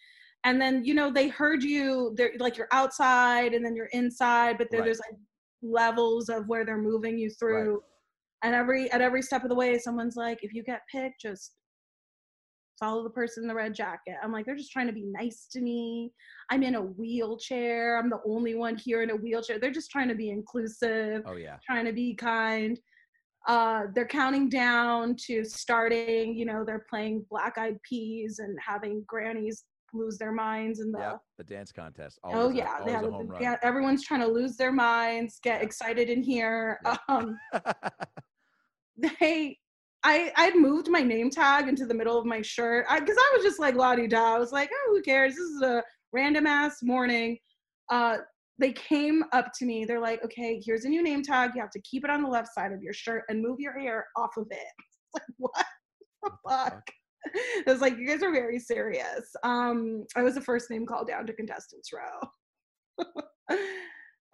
[0.45, 2.13] And then you know they heard you.
[2.17, 4.85] They're like you're outside and then you're inside, but there, Right.
[4.87, 5.17] there's like
[5.61, 7.81] levels of where they're moving you through.
[8.43, 11.55] And every at every step of the way, someone's like, if you get picked, just
[12.79, 14.15] follow the person in the red jacket.
[14.21, 16.11] I'm like, they're just trying to be nice to me.
[16.49, 17.97] I'm in a wheelchair.
[17.97, 19.59] I'm the only one here in a wheelchair.
[19.59, 21.57] They're just trying to be inclusive, Oh yeah.
[21.65, 22.77] trying to be kind.
[23.47, 26.35] Uh, they're counting down to starting.
[26.35, 29.63] You know, they're playing Black Eyed Peas and having grannies
[29.93, 30.99] lose their minds in the.
[30.99, 31.19] Yep.
[31.37, 32.19] The dance contest.
[32.23, 33.41] Oh Always a- yeah, they always have a a- home run.
[33.41, 36.79] yeah, everyone's trying to lose their minds, get excited in here.
[37.09, 37.37] Um,
[38.97, 39.57] they,
[40.03, 43.43] I, I'd moved my name tag into the middle of my shirt because I, was
[43.43, 44.35] just like la di da.
[44.35, 45.33] I was like, oh, who cares?
[45.33, 47.37] This is a random ass morning.
[47.89, 48.17] Uh,
[48.59, 49.83] they came up to me.
[49.85, 51.51] They're like, okay, here's a new name tag.
[51.55, 53.77] You have to keep it on the left side of your shirt and move your
[53.79, 54.57] hair off of it.
[55.15, 55.65] Like what?
[56.23, 56.87] the fuck?
[57.35, 59.33] It was like you guys are very serious.
[59.43, 62.99] Um, I was the first name called down to contestants row.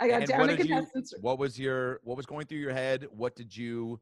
[0.02, 0.76] I got And down to did you?
[0.76, 1.14] contestants.
[1.22, 2.00] What was your?
[2.04, 3.06] What was going through your head?
[3.12, 4.00] What did you?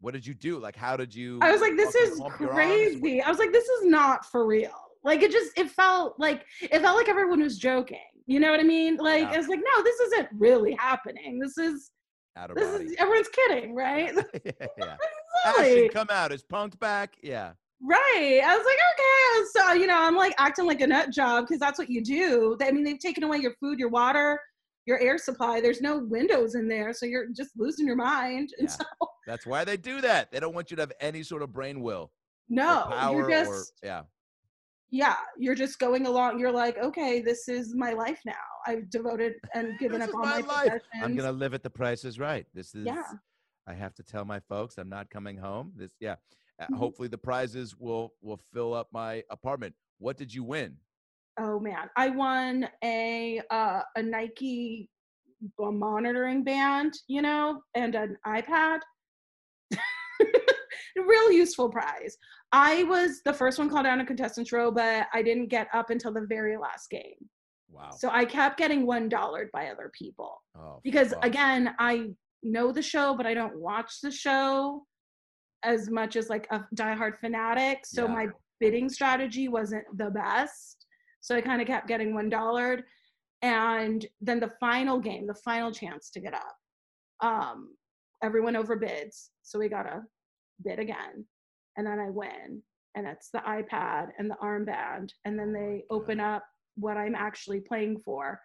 [0.00, 0.58] What did you do?
[0.58, 1.38] Like, how did you?
[1.42, 2.56] I was like, this is pump your arms?
[2.66, 3.22] crazy.
[3.22, 4.72] I was like, this is not for real.
[5.04, 7.98] Like it just it felt like it felt like everyone was joking.
[8.26, 8.96] You know what I mean?
[8.96, 9.32] Like Yeah.
[9.32, 11.38] I was like, no, this isn't really happening.
[11.38, 11.90] This is
[12.36, 12.84] Out of this body.
[12.86, 14.14] is everyone's kidding, right?
[14.44, 14.96] yeah.
[15.46, 16.32] Ashton, come out.
[16.32, 17.16] Is punked back?
[17.22, 17.52] Yeah.
[17.82, 18.42] Right.
[18.44, 19.46] I was like, okay.
[19.52, 22.02] So, uh, you know, I'm like acting like a nut job because that's what you
[22.02, 22.56] do.
[22.60, 24.38] I mean, they've taken away your food, your water,
[24.86, 25.60] your air supply.
[25.60, 26.92] There's no windows in there.
[26.92, 28.50] So you're just losing your mind.
[28.58, 28.84] And so,
[29.26, 30.30] That's why they do that.
[30.30, 32.02] They don't want you to have any sort of brain will.
[32.02, 32.10] or
[32.48, 34.02] no, power you're or just, yeah.
[34.90, 36.38] yeah, you're just going along.
[36.38, 38.32] You're like, okay, this is my life now.
[38.66, 40.82] I've devoted and given up all my, possessions.
[41.02, 42.46] I'm gonna live at the Price is Right.
[42.52, 42.84] This is.
[42.84, 43.02] Yeah.
[43.66, 45.72] I have to tell my folks I'm not coming home.
[45.76, 46.16] This, yeah.
[46.60, 46.76] Uh, Mhm.
[46.76, 49.74] Hopefully the prizes will will fill up my apartment.
[49.98, 50.76] What did you win?
[51.38, 54.90] Oh man, I won a uh, a Nike
[55.58, 58.80] monitoring band, you know, and an iPad.
[60.96, 62.16] real useful prize.
[62.52, 65.90] I was the first one called down to contestants row, but I didn't get up
[65.90, 67.16] until the very last game.
[67.70, 67.90] Wow.
[67.90, 72.10] So I kept getting one dollared by other people Oh, because again, I
[72.42, 74.84] know the show, but I don't watch the show
[75.62, 77.84] as much as like a diehard fanatic.
[77.86, 78.12] So Yeah.
[78.12, 80.86] my bidding strategy wasn't the best.
[81.20, 82.84] So I kind of kept getting one dollared.
[83.42, 86.56] And then the final game, the final chance to get up,
[87.20, 87.76] um,
[88.22, 89.30] everyone overbids.
[89.42, 90.02] So we got to
[90.62, 91.26] bid again.
[91.76, 92.62] And then I win.
[92.94, 95.12] And it's the iPad and the armband.
[95.24, 96.44] And then they open up
[96.76, 98.40] what I'm actually playing for,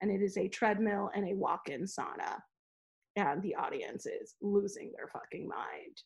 [0.00, 2.38] and it is a treadmill and a walk-in sauna,
[3.16, 5.96] and the audience is losing their fucking mind,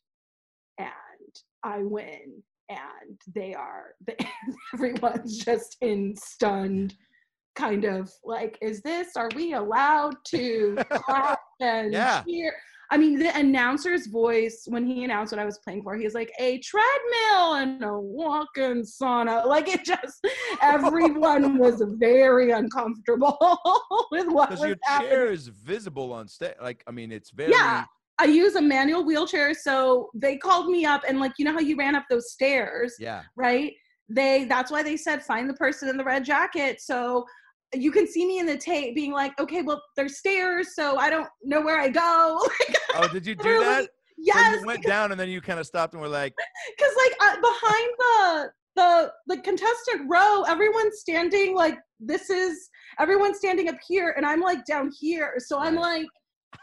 [0.79, 0.89] and
[1.63, 3.95] I win, and they are
[4.75, 6.95] everyone's just in stunned
[7.57, 12.23] kind of like is this are we allowed to clap and Yeah.
[12.27, 12.53] cheer
[12.91, 16.33] i mean the announcer's voice when he announced what i was playing for he's like
[16.41, 20.27] a treadmill and a walk-in sauna like it just
[20.63, 23.39] everyone was very uncomfortable
[24.11, 26.55] with what Because was your happening chair is visible on stage.
[26.61, 27.53] Like, I mean, it's very.
[27.53, 27.85] yeah
[28.21, 31.61] i use a manual wheelchair so they called me up and like you know how
[31.61, 33.23] you ran up those stairs Yeah.
[33.37, 33.73] right?
[34.09, 36.81] They that's why they said find the person in the red jacket.
[36.81, 37.25] So
[37.73, 41.11] you can see me in the tape being like okay well there's stairs so i
[41.11, 42.41] don't know where i go.
[42.97, 43.83] Oh, did you do that?
[43.85, 43.89] So
[44.19, 44.61] yes.
[44.61, 46.33] you went down and then you kind of stopped and were like,
[46.79, 52.69] because like uh, behind the the the contestant row everyone's standing like this is
[53.01, 55.35] everyone's standing up here and i'm like down here.
[55.39, 56.07] So i'm like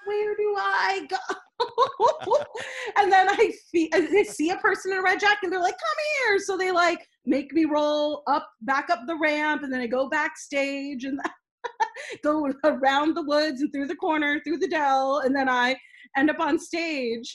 [0.05, 1.17] where do i go
[2.97, 5.75] and then i see they see a person in a red jacket and they're like
[5.75, 9.81] come here so they like make me roll up back up the ramp and then
[9.81, 11.19] i go backstage and
[12.23, 15.75] go around the woods and through the corner through the dell and then i
[16.17, 17.33] end up on stage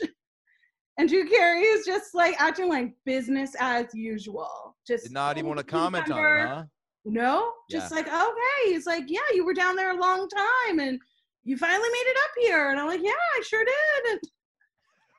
[0.99, 4.75] and Drew Carey is just like acting like business as usual.
[4.87, 6.65] Just did not even want to comment on it, huh?
[7.05, 7.97] No, just Yeah.
[7.99, 8.73] like okay.
[8.73, 10.99] He's like, yeah, you were down there a long time, and
[11.47, 12.71] you finally made it up here.
[12.71, 14.21] And I'm like, yeah, I sure did.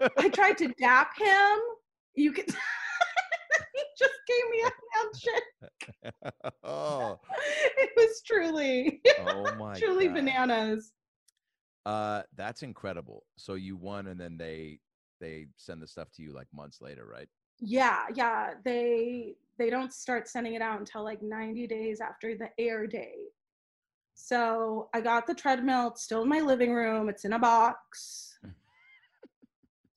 [0.01, 1.57] And I tried to dap him.
[2.15, 2.45] You could.
[3.73, 6.33] he just gave me a handshake.
[6.65, 7.17] oh,
[7.77, 10.15] It was truly, oh my truly God.
[10.15, 10.91] bananas.
[11.85, 13.23] Uh, that's incredible.
[13.37, 14.79] So you won, and then they
[15.21, 17.29] they send the stuff to you like months later, right?
[17.59, 18.55] Yeah, yeah.
[18.65, 23.29] They they don't start sending it out until like 90 days after the air date.
[24.19, 25.89] So I got the treadmill.
[25.89, 27.07] It's still in my living room.
[27.07, 28.37] It's in a box.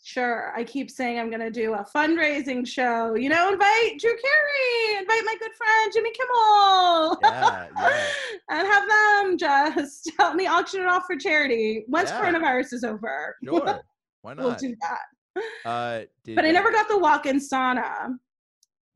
[0.02, 3.14] Sure, I keep saying I'm gonna do a fundraising show.
[3.14, 8.06] You know, invite Drew Carey, invite my good friend Jimmy Kimmel, Yeah, yeah.
[8.50, 12.20] and have them just help me auction it off for charity once Yeah.
[12.20, 13.36] coronavirus is over.
[13.44, 13.80] Sure.
[14.22, 14.44] Why not?
[14.44, 15.42] we'll do that.
[15.64, 18.18] Uh, did, But I uh, never got the walk-in sauna.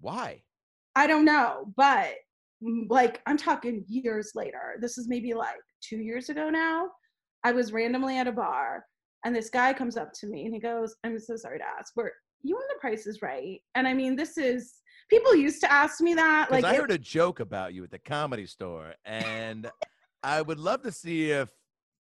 [0.01, 0.43] Why?
[0.97, 2.15] I don't know, but
[2.89, 4.77] like I'm talking years later.
[4.81, 6.89] This is maybe like two years ago now.
[7.45, 8.85] I was randomly at a bar
[9.25, 11.95] and this guy comes up to me and he goes, I'm so sorry to ask,
[11.97, 13.61] were you on the price is right?
[13.75, 14.75] And I mean, this is
[15.09, 16.51] people used to ask me that.
[16.51, 19.71] Like I it- heard a joke about you at the comedy store, and
[20.23, 21.49] I would love to see if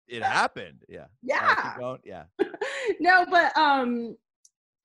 [0.07, 0.83] it happened.
[0.87, 1.05] Yeah.
[1.23, 1.75] Yeah.
[1.77, 1.99] going.
[2.03, 2.23] Yeah.
[2.99, 4.15] no, but um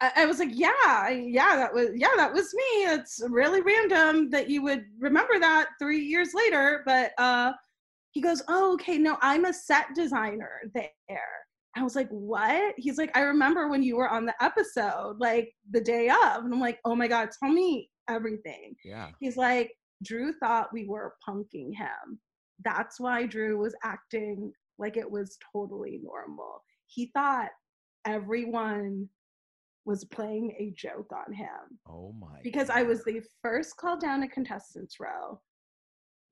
[0.03, 2.93] I, I was like, yeah, yeah, that was yeah, that was me.
[2.93, 6.83] It's really random that you would remember that three years later.
[6.85, 7.53] But uh
[8.11, 11.21] he goes, Oh, okay, no, I'm a set designer there.
[11.77, 12.75] I was like, What?
[12.77, 16.45] He's like, I remember when you were on the episode, like the day of.
[16.45, 18.75] And I'm like, Oh my God, tell me everything.
[18.85, 19.11] Yeah.
[19.21, 19.73] He's like,
[20.03, 22.19] Drew thought we were punking him.
[22.65, 26.63] That's why Drew was acting like it was totally normal.
[26.89, 27.51] He thought
[28.05, 29.09] everyone
[29.85, 32.39] was playing a joke on him Oh my.
[32.43, 35.41] because I was the first called down to contestants row,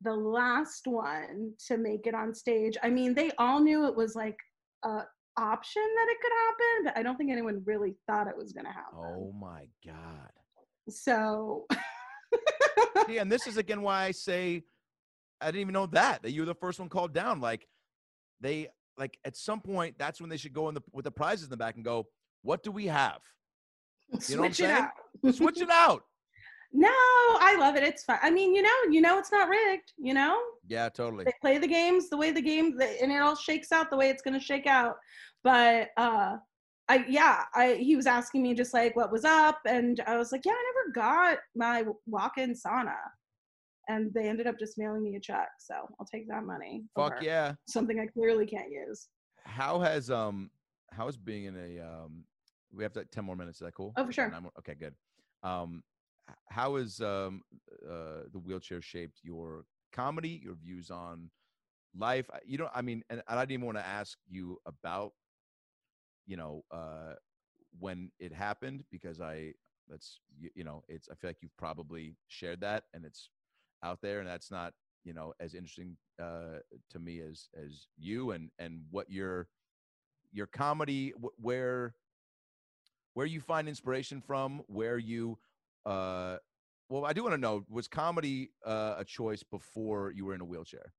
[0.02, 2.76] the last one to make it on stage.
[2.82, 4.36] I mean, they all knew it was like
[4.84, 5.02] a
[5.36, 8.66] option that it could happen, but I don't think anyone really thought it was going
[8.66, 8.98] to happen.
[8.98, 10.30] Oh my God.
[10.88, 11.66] So
[13.08, 14.62] yeah, and this is again why I say
[15.40, 17.40] I didn't even know that that you were the first one called down.
[17.40, 17.66] Like
[18.40, 21.44] they like at some point that's when they should go in the with the prizes
[21.44, 22.06] in the back and go,
[22.42, 23.18] what do we have?
[24.28, 24.90] You know Switch it out.
[25.32, 26.02] Switch it out.
[26.72, 27.82] no, I love it.
[27.82, 28.18] It's fun.
[28.22, 29.92] I mean, you know, you know, it's not rigged.
[29.98, 30.38] You know,
[30.68, 31.24] Yeah, totally.
[31.24, 34.08] they play the games the way the game and it all shakes out the way
[34.08, 34.96] it's going to shake out
[35.42, 36.36] but uh
[36.90, 40.32] i yeah i he was asking me just like what was up and i was
[40.32, 42.94] like yeah i never got my walk-in sauna
[43.88, 47.22] and they ended up just mailing me a check so i'll take that money Fuck
[47.22, 47.54] yeah.
[47.66, 49.08] something i clearly can't use
[49.46, 50.50] How has um
[50.92, 52.24] how is being in a um
[52.72, 53.92] we have like 10 more minutes, is that cool?
[53.96, 54.30] Oh, for sure.
[54.40, 54.52] more?
[54.58, 54.94] Okay, good.
[55.42, 55.82] Um
[56.48, 57.42] how is um
[57.88, 61.30] uh the wheelchair shaped your comedy, your views on
[61.96, 62.28] life?
[62.44, 65.12] You know, I mean, and I didn't even want to ask you about
[66.26, 67.14] you know, uh
[67.78, 69.52] when it happened because I
[69.88, 73.30] that's you, you know, it's I feel like you've probably shared that and it's
[73.82, 76.58] out there and that's not, you know, as interesting uh
[76.90, 79.48] to me as as you and and what your
[80.32, 81.94] your comedy wh- where
[83.14, 85.38] where you find inspiration from where you
[85.86, 86.36] uh
[86.90, 90.40] well, I do want to know: was comedy uh, a choice before you were in
[90.40, 90.92] a wheelchair?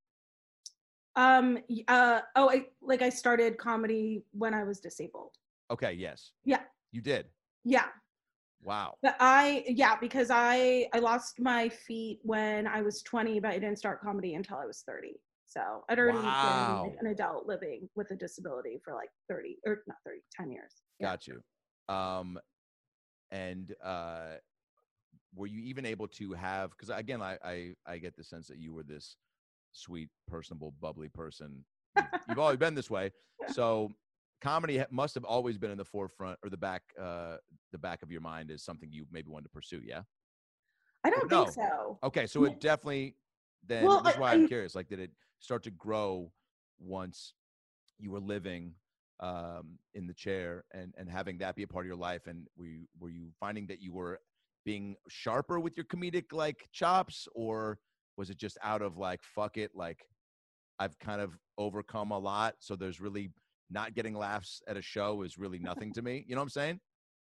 [1.16, 1.58] Um.
[1.86, 2.20] Uh.
[2.34, 2.48] Oh.
[2.50, 5.32] I like I started comedy when I was disabled.
[5.70, 5.92] Okay.
[5.92, 6.60] Yes, Yeah.
[6.92, 7.26] you did.
[7.64, 7.88] Yeah.
[8.62, 8.94] Wow.
[9.02, 13.58] But I yeah because I I lost my feet when I was 20, but I
[13.58, 15.20] didn't start comedy until I was 30.
[15.44, 19.82] So I'd already been like, an adult living with a disability for like 30 or
[19.86, 20.72] not 30, 10 years.
[21.02, 21.42] Got you.
[21.92, 22.38] Um,
[23.30, 24.36] and uh,
[25.34, 26.70] were you even able to have?
[26.70, 29.16] Because again, I, I I get the sense that you were this
[29.72, 31.64] sweet, personable, bubbly person.
[31.96, 33.10] You've, you've always been this way.
[33.52, 33.90] So
[34.40, 37.38] comedy must have always been in the forefront or the back uh
[37.72, 39.80] the back of your mind as something you maybe wanted to pursue.
[39.84, 40.02] Yeah.
[41.04, 41.44] I don't no.
[41.44, 41.98] think so.
[42.04, 43.16] Okay, so it definitely
[43.66, 44.76] then Well, that's why I'm I'm- curious.
[44.76, 46.30] Like, did it start to grow
[46.78, 47.34] once
[47.98, 48.74] you were living
[49.20, 52.26] um, in the chair and and having that be a part of your life?
[52.26, 54.20] And were you, were you finding that you were
[54.64, 57.78] being sharper with your comedic like chops, or
[58.16, 60.00] was it just out of like fuck it, like
[60.78, 63.30] I've kind of overcome a lot, so there's really
[63.70, 66.24] not getting laughs at a show is really nothing to me.
[66.26, 66.80] You know what I'm saying?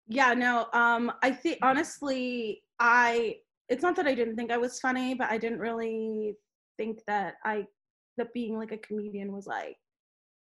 [0.09, 0.69] Yeah, no.
[0.73, 3.37] Um, I think honestly, I
[3.69, 6.35] it's not that I didn't think I was funny, but I didn't really
[6.79, 7.67] think that I
[8.17, 9.77] that being like a comedian was like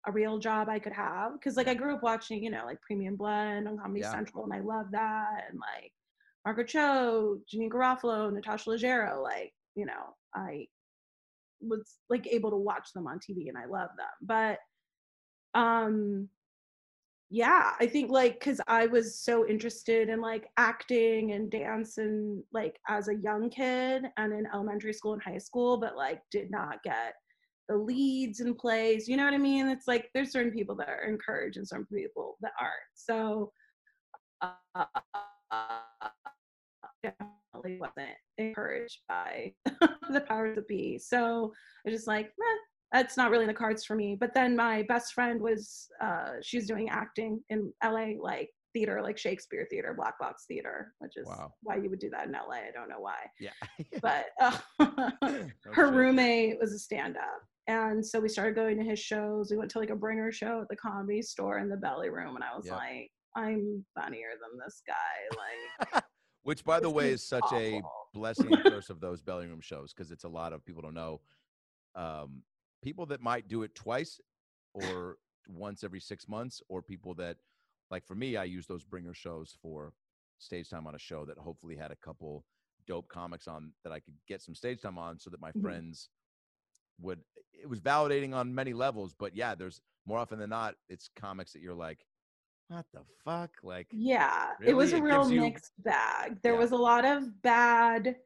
[0.05, 1.33] a real job I could have.
[1.41, 4.11] Cause like I grew up watching, you know, like Premium Blend on Comedy Yeah.
[4.11, 5.45] Central and I love that.
[5.49, 5.91] And like
[6.45, 10.67] Margaret Cho, Janeane Garofalo, Natasha Leggero, like, you know, I
[11.61, 14.07] was like able to watch them on TV and I love them.
[14.21, 14.59] But
[15.55, 16.27] um
[17.29, 22.43] yeah i think like because i was so interested in like acting and dance and
[22.53, 26.51] like as a young kid and in elementary school and high school but like did
[26.51, 27.15] not get
[27.69, 30.89] the leads in plays you know what i mean it's like there's certain people that
[30.89, 33.51] are encouraged and some people that aren't so
[34.41, 34.83] uh,
[37.03, 39.53] definitely wasn't encouraged by
[40.11, 41.51] the powers that be so
[41.85, 42.57] i was just like eh,
[42.93, 44.15] that's not really in the cards for me.
[44.17, 49.17] But then my best friend was uh she's doing acting in LA like theater like
[49.17, 51.53] Shakespeare theater, black box theater, which is Wow.
[51.63, 52.57] why you would do that in LA.
[52.67, 53.17] I don't know why.
[53.39, 53.51] Yeah.
[54.01, 54.57] But uh,
[55.73, 57.41] her roommate was a stand up.
[57.67, 59.49] And so we started going to his shows.
[59.49, 62.35] We went to like a bringer show at the comedy store in the belly room
[62.35, 62.75] and I was Yep.
[62.75, 65.93] like, I'm funnier than this guy.
[65.93, 66.03] Like
[66.43, 67.81] Which, by the way, is such a
[68.13, 70.93] blessing and curse of those belly room shows because it's a lot of people don't
[70.93, 71.21] know.
[71.95, 72.43] Um,
[72.81, 74.19] people that might do it twice
[74.73, 77.37] or once every six months, or people that,
[77.91, 79.93] like for me, I use those bringer shows for
[80.39, 82.45] stage time on a show that hopefully had a couple
[82.87, 85.61] dope comics on that I could get some stage time on so that my Mhm.
[85.61, 86.09] friends
[86.99, 87.19] would.
[87.53, 91.53] It was validating on many levels, but yeah, there's more often than not, it's comics
[91.53, 91.99] that you're like,
[92.67, 93.51] what the fuck?
[93.63, 96.41] Like, Yeah, it was a It real gives you- mixed bag.
[96.41, 96.59] There Yeah.
[96.59, 98.17] was a lot of bad,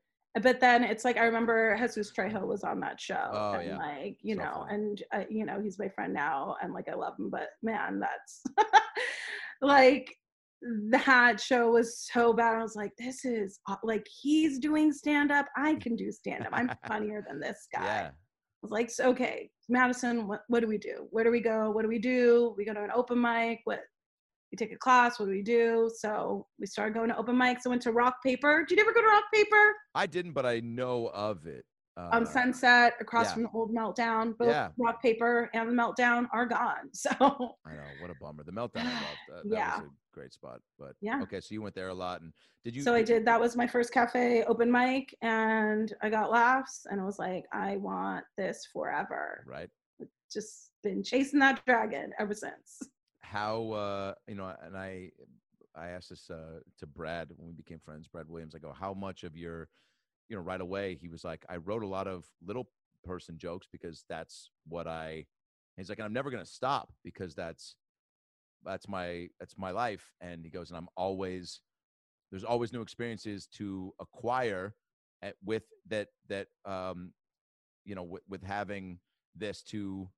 [0.42, 3.78] but then it's like I remember Jesus Trejo was on that show, Oh, and yeah.
[3.78, 4.74] like you So know, funny.
[4.76, 8.00] and uh, you know he's my friend now, and like I love him, but man,
[8.00, 8.44] that's
[9.62, 10.16] like
[10.90, 12.56] that show was so bad.
[12.56, 15.46] I was like, this is like he's doing stand up.
[15.56, 16.54] I can do stand up.
[16.54, 17.84] I'm funnier than this guy.
[17.84, 18.10] yeah.
[18.58, 21.08] I was like, so, okay, Madison, what, what do we do?
[21.12, 21.70] Where do we go?
[21.70, 22.56] What do we do?
[22.58, 23.60] We go to an open mic.
[23.66, 23.82] What?
[24.52, 25.20] We take a class.
[25.20, 25.92] What do we do?
[25.96, 27.62] So we started going to open mics.
[27.66, 28.66] I went to Rock Paper.
[28.68, 29.76] Did you ever go to Rock Paper?
[29.94, 31.66] I didn't, but I know of it.
[31.98, 33.34] Uh, on Sunset, across yeah.
[33.34, 34.38] from the old Meltdown.
[34.38, 34.70] Both Yeah.
[34.78, 36.90] Rock Paper and the Meltdown are gone.
[36.94, 38.44] So I know what a bummer.
[38.44, 39.04] The meltdown, I loved.
[39.30, 39.78] That, Yeah.
[39.78, 40.60] that was a great spot.
[40.80, 41.22] But Yeah.
[41.22, 42.82] okay, so you went there a lot, and did you?
[42.82, 43.26] so I did.
[43.26, 47.46] That was my first cafe open mic, and I got laughs, and I was like,
[47.52, 49.44] I want this forever.
[49.46, 49.70] Right.
[50.32, 52.82] Just been chasing that dragon ever since.
[53.22, 54.54] How uh, you know?
[54.64, 55.12] And I,
[55.76, 58.08] I asked this uh, to Brad when we became friends.
[58.08, 58.56] Brad Williams.
[58.56, 59.70] I go, how much of your,
[60.30, 62.68] you know, right away he was like, I wrote a lot of little
[63.04, 65.26] person jokes because that's what I.
[65.78, 67.76] He's like, and I'm never gonna stop because that's,
[68.64, 70.12] that's my that's my life.
[70.22, 71.62] And he goes, and I'm always,
[72.32, 74.76] there's always new experiences to acquire,
[75.22, 77.14] at, with that that um,
[77.86, 79.00] you know, with, with having
[79.36, 80.10] this to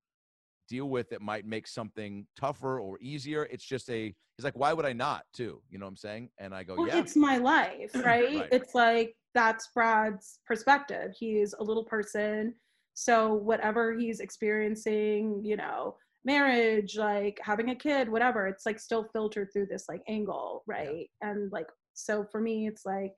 [0.68, 3.48] deal with that might make something tougher or easier.
[3.52, 5.62] It's just a he's like, why would I not too?
[5.70, 6.30] You know what I'm saying?
[6.38, 7.00] And I go, well, yeah.
[7.00, 8.40] it's my life, right?
[8.40, 8.48] Right.
[8.52, 11.14] It's like that's Brad's perspective.
[11.18, 12.54] He's a little person.
[12.94, 15.96] So whatever he's experiencing, you know,
[16.26, 21.08] marriage, like having a kid, whatever, it's like still filtered through this like angle, right?
[21.22, 23.14] And like so for me, it's like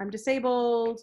[0.00, 1.00] I'm disabled,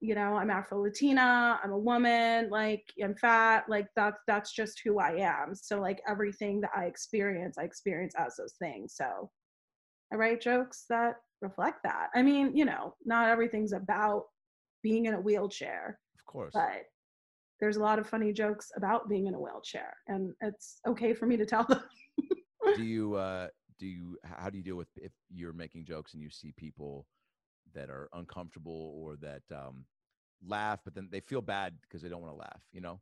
[0.00, 4.80] you know, I'm Afro Latina, I'm a woman, like I'm fat, like that's that's just
[4.84, 5.54] who I am.
[5.54, 8.94] So like everything that I experience, I experience as those things.
[8.96, 9.30] So
[10.12, 12.08] I write jokes that reflect that.
[12.14, 14.24] I mean, you know, not everything's about
[14.82, 16.52] being in a wheelchair, Of course.
[16.54, 16.82] but
[17.62, 21.26] there's a lot of funny jokes about being in a wheelchair, and it's okay for
[21.26, 21.80] me to tell them.
[22.74, 23.46] do you uh
[23.78, 27.06] do you how do you deal with if you're making jokes and you see people
[27.72, 29.84] that are uncomfortable or that um
[30.46, 33.00] laugh but then they feel bad because they don't want to laugh you know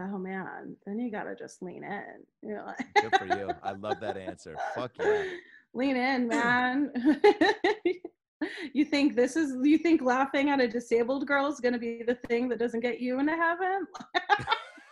[0.00, 2.02] oh man, then you gotta just lean in.
[2.42, 5.22] You know, good for you i love that answer fuck yeah
[5.74, 6.92] lean in, man.
[8.72, 12.14] you think this is you think laughing at a disabled girl is gonna be the
[12.28, 13.86] thing that doesn't get you into heaven?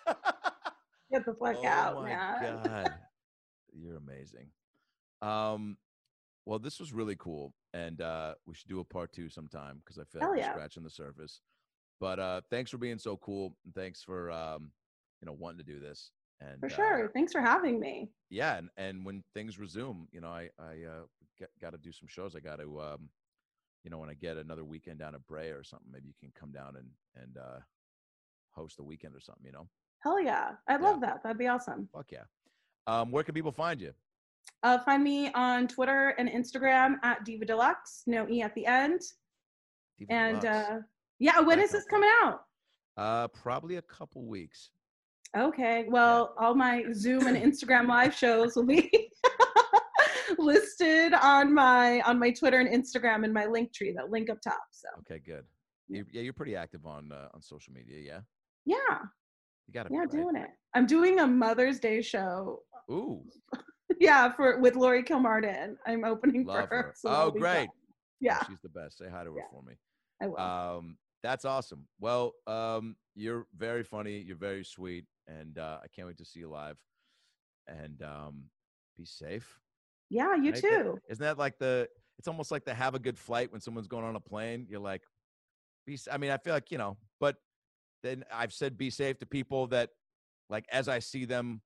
[1.13, 2.61] get the fuck oh out, man.
[2.65, 2.95] god
[3.73, 4.47] you're amazing
[5.23, 5.77] um
[6.47, 9.99] well this was really cool and uh we should do a part two sometime because
[9.99, 10.53] i feel like we're yeah.
[10.53, 11.41] scratching the surface
[12.01, 14.71] but uh thanks for being so cool and thanks for um
[15.21, 17.11] you know wanting to do this and For uh, sure.
[17.13, 18.09] Thanks for having me.
[18.31, 22.09] yeah and, and when things resume you know i i uh got to do some
[22.09, 23.09] shows i got to um
[23.85, 26.33] you know when i get another weekend down at Brea or something maybe you can
[26.39, 26.89] come down and
[27.23, 27.61] and uh
[28.53, 29.69] host a weekend or something you know
[30.03, 30.53] Hell yeah.
[30.67, 31.23] I'd love that.
[31.23, 31.89] That'd be awesome.
[31.93, 32.25] fuck yeah
[32.87, 33.93] um where can people find you
[34.63, 39.01] Uh, find me on Twitter and Instagram at Diva Deluxe, no E at the end.
[39.99, 40.69] Diva and Deluxe.
[40.71, 40.81] uh,
[41.19, 42.45] yeah, when is this coming out?
[42.97, 44.71] uh probably a couple weeks
[45.37, 49.10] Okay, well, all my Zoom and Instagram live shows will be
[50.41, 54.61] listed on my on my Twitter and Instagram and my Linktree, that link up top.
[54.73, 55.45] So okay good
[55.89, 58.21] you, yeah you're pretty active on uh, on social media yeah
[58.67, 58.99] yeah,
[59.67, 60.23] you got to yeah, be, right?
[60.25, 60.51] doing it.
[60.75, 62.61] I'm doing a Mother's Day show.
[62.91, 63.23] ooh
[63.99, 65.75] Yeah, for with Lori Kilmartin.
[65.87, 66.83] I'm opening love for her.
[66.83, 67.69] her so oh great fun.
[68.21, 69.45] Yeah, she's the best say hi to her Yeah.
[69.51, 69.75] for me
[70.23, 70.39] I will.
[70.39, 71.87] Um, that's awesome.
[72.01, 74.21] Well, um, you're very funny.
[74.21, 76.79] You're very sweet, and uh, I can't wait to see you live.
[77.69, 78.45] And um,
[78.97, 79.60] be safe.
[80.11, 80.63] Yeah, you right?
[80.63, 80.99] Too.
[81.09, 81.89] Isn't that like the?
[82.19, 84.67] It's almost like the have a good flight when someone's going on a plane.
[84.69, 85.03] You're like,
[85.87, 85.99] be.
[86.11, 87.37] I mean, I feel like you know, but
[88.03, 89.91] then I've said be safe to people that,
[90.51, 91.63] like, as I see them.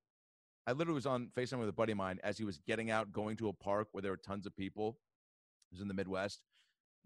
[0.67, 3.13] I literally was on FaceTime with a buddy of mine as he was getting out,
[3.13, 4.97] going to a park where there were tons of people.
[5.71, 6.41] It was in the Midwest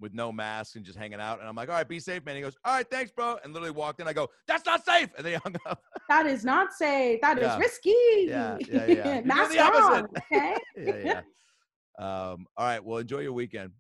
[0.01, 1.41] with no mask and just hanging out.
[1.41, 2.37] And I'm like, all right, be safe, man.
[2.37, 3.37] He goes, all right, thanks, bro.
[3.43, 4.09] And literally walked in.
[4.09, 5.09] I go, that's not safe.
[5.17, 5.83] And then he hung up.
[6.09, 7.21] That is not safe.
[7.21, 7.59] That is Yeah.
[7.59, 7.95] risky.
[8.27, 9.21] Yeah, yeah, yeah.
[9.25, 10.05] Mask the opposite.
[10.05, 10.57] on, okay?
[10.77, 11.23] yeah, yeah.
[11.99, 12.83] Um, all right.
[12.83, 13.73] Well, enjoy your weekend.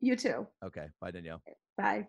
[0.00, 0.46] You too.
[0.64, 0.86] Okay.
[1.00, 1.42] Bye, Danielle.
[1.78, 2.08] Bye.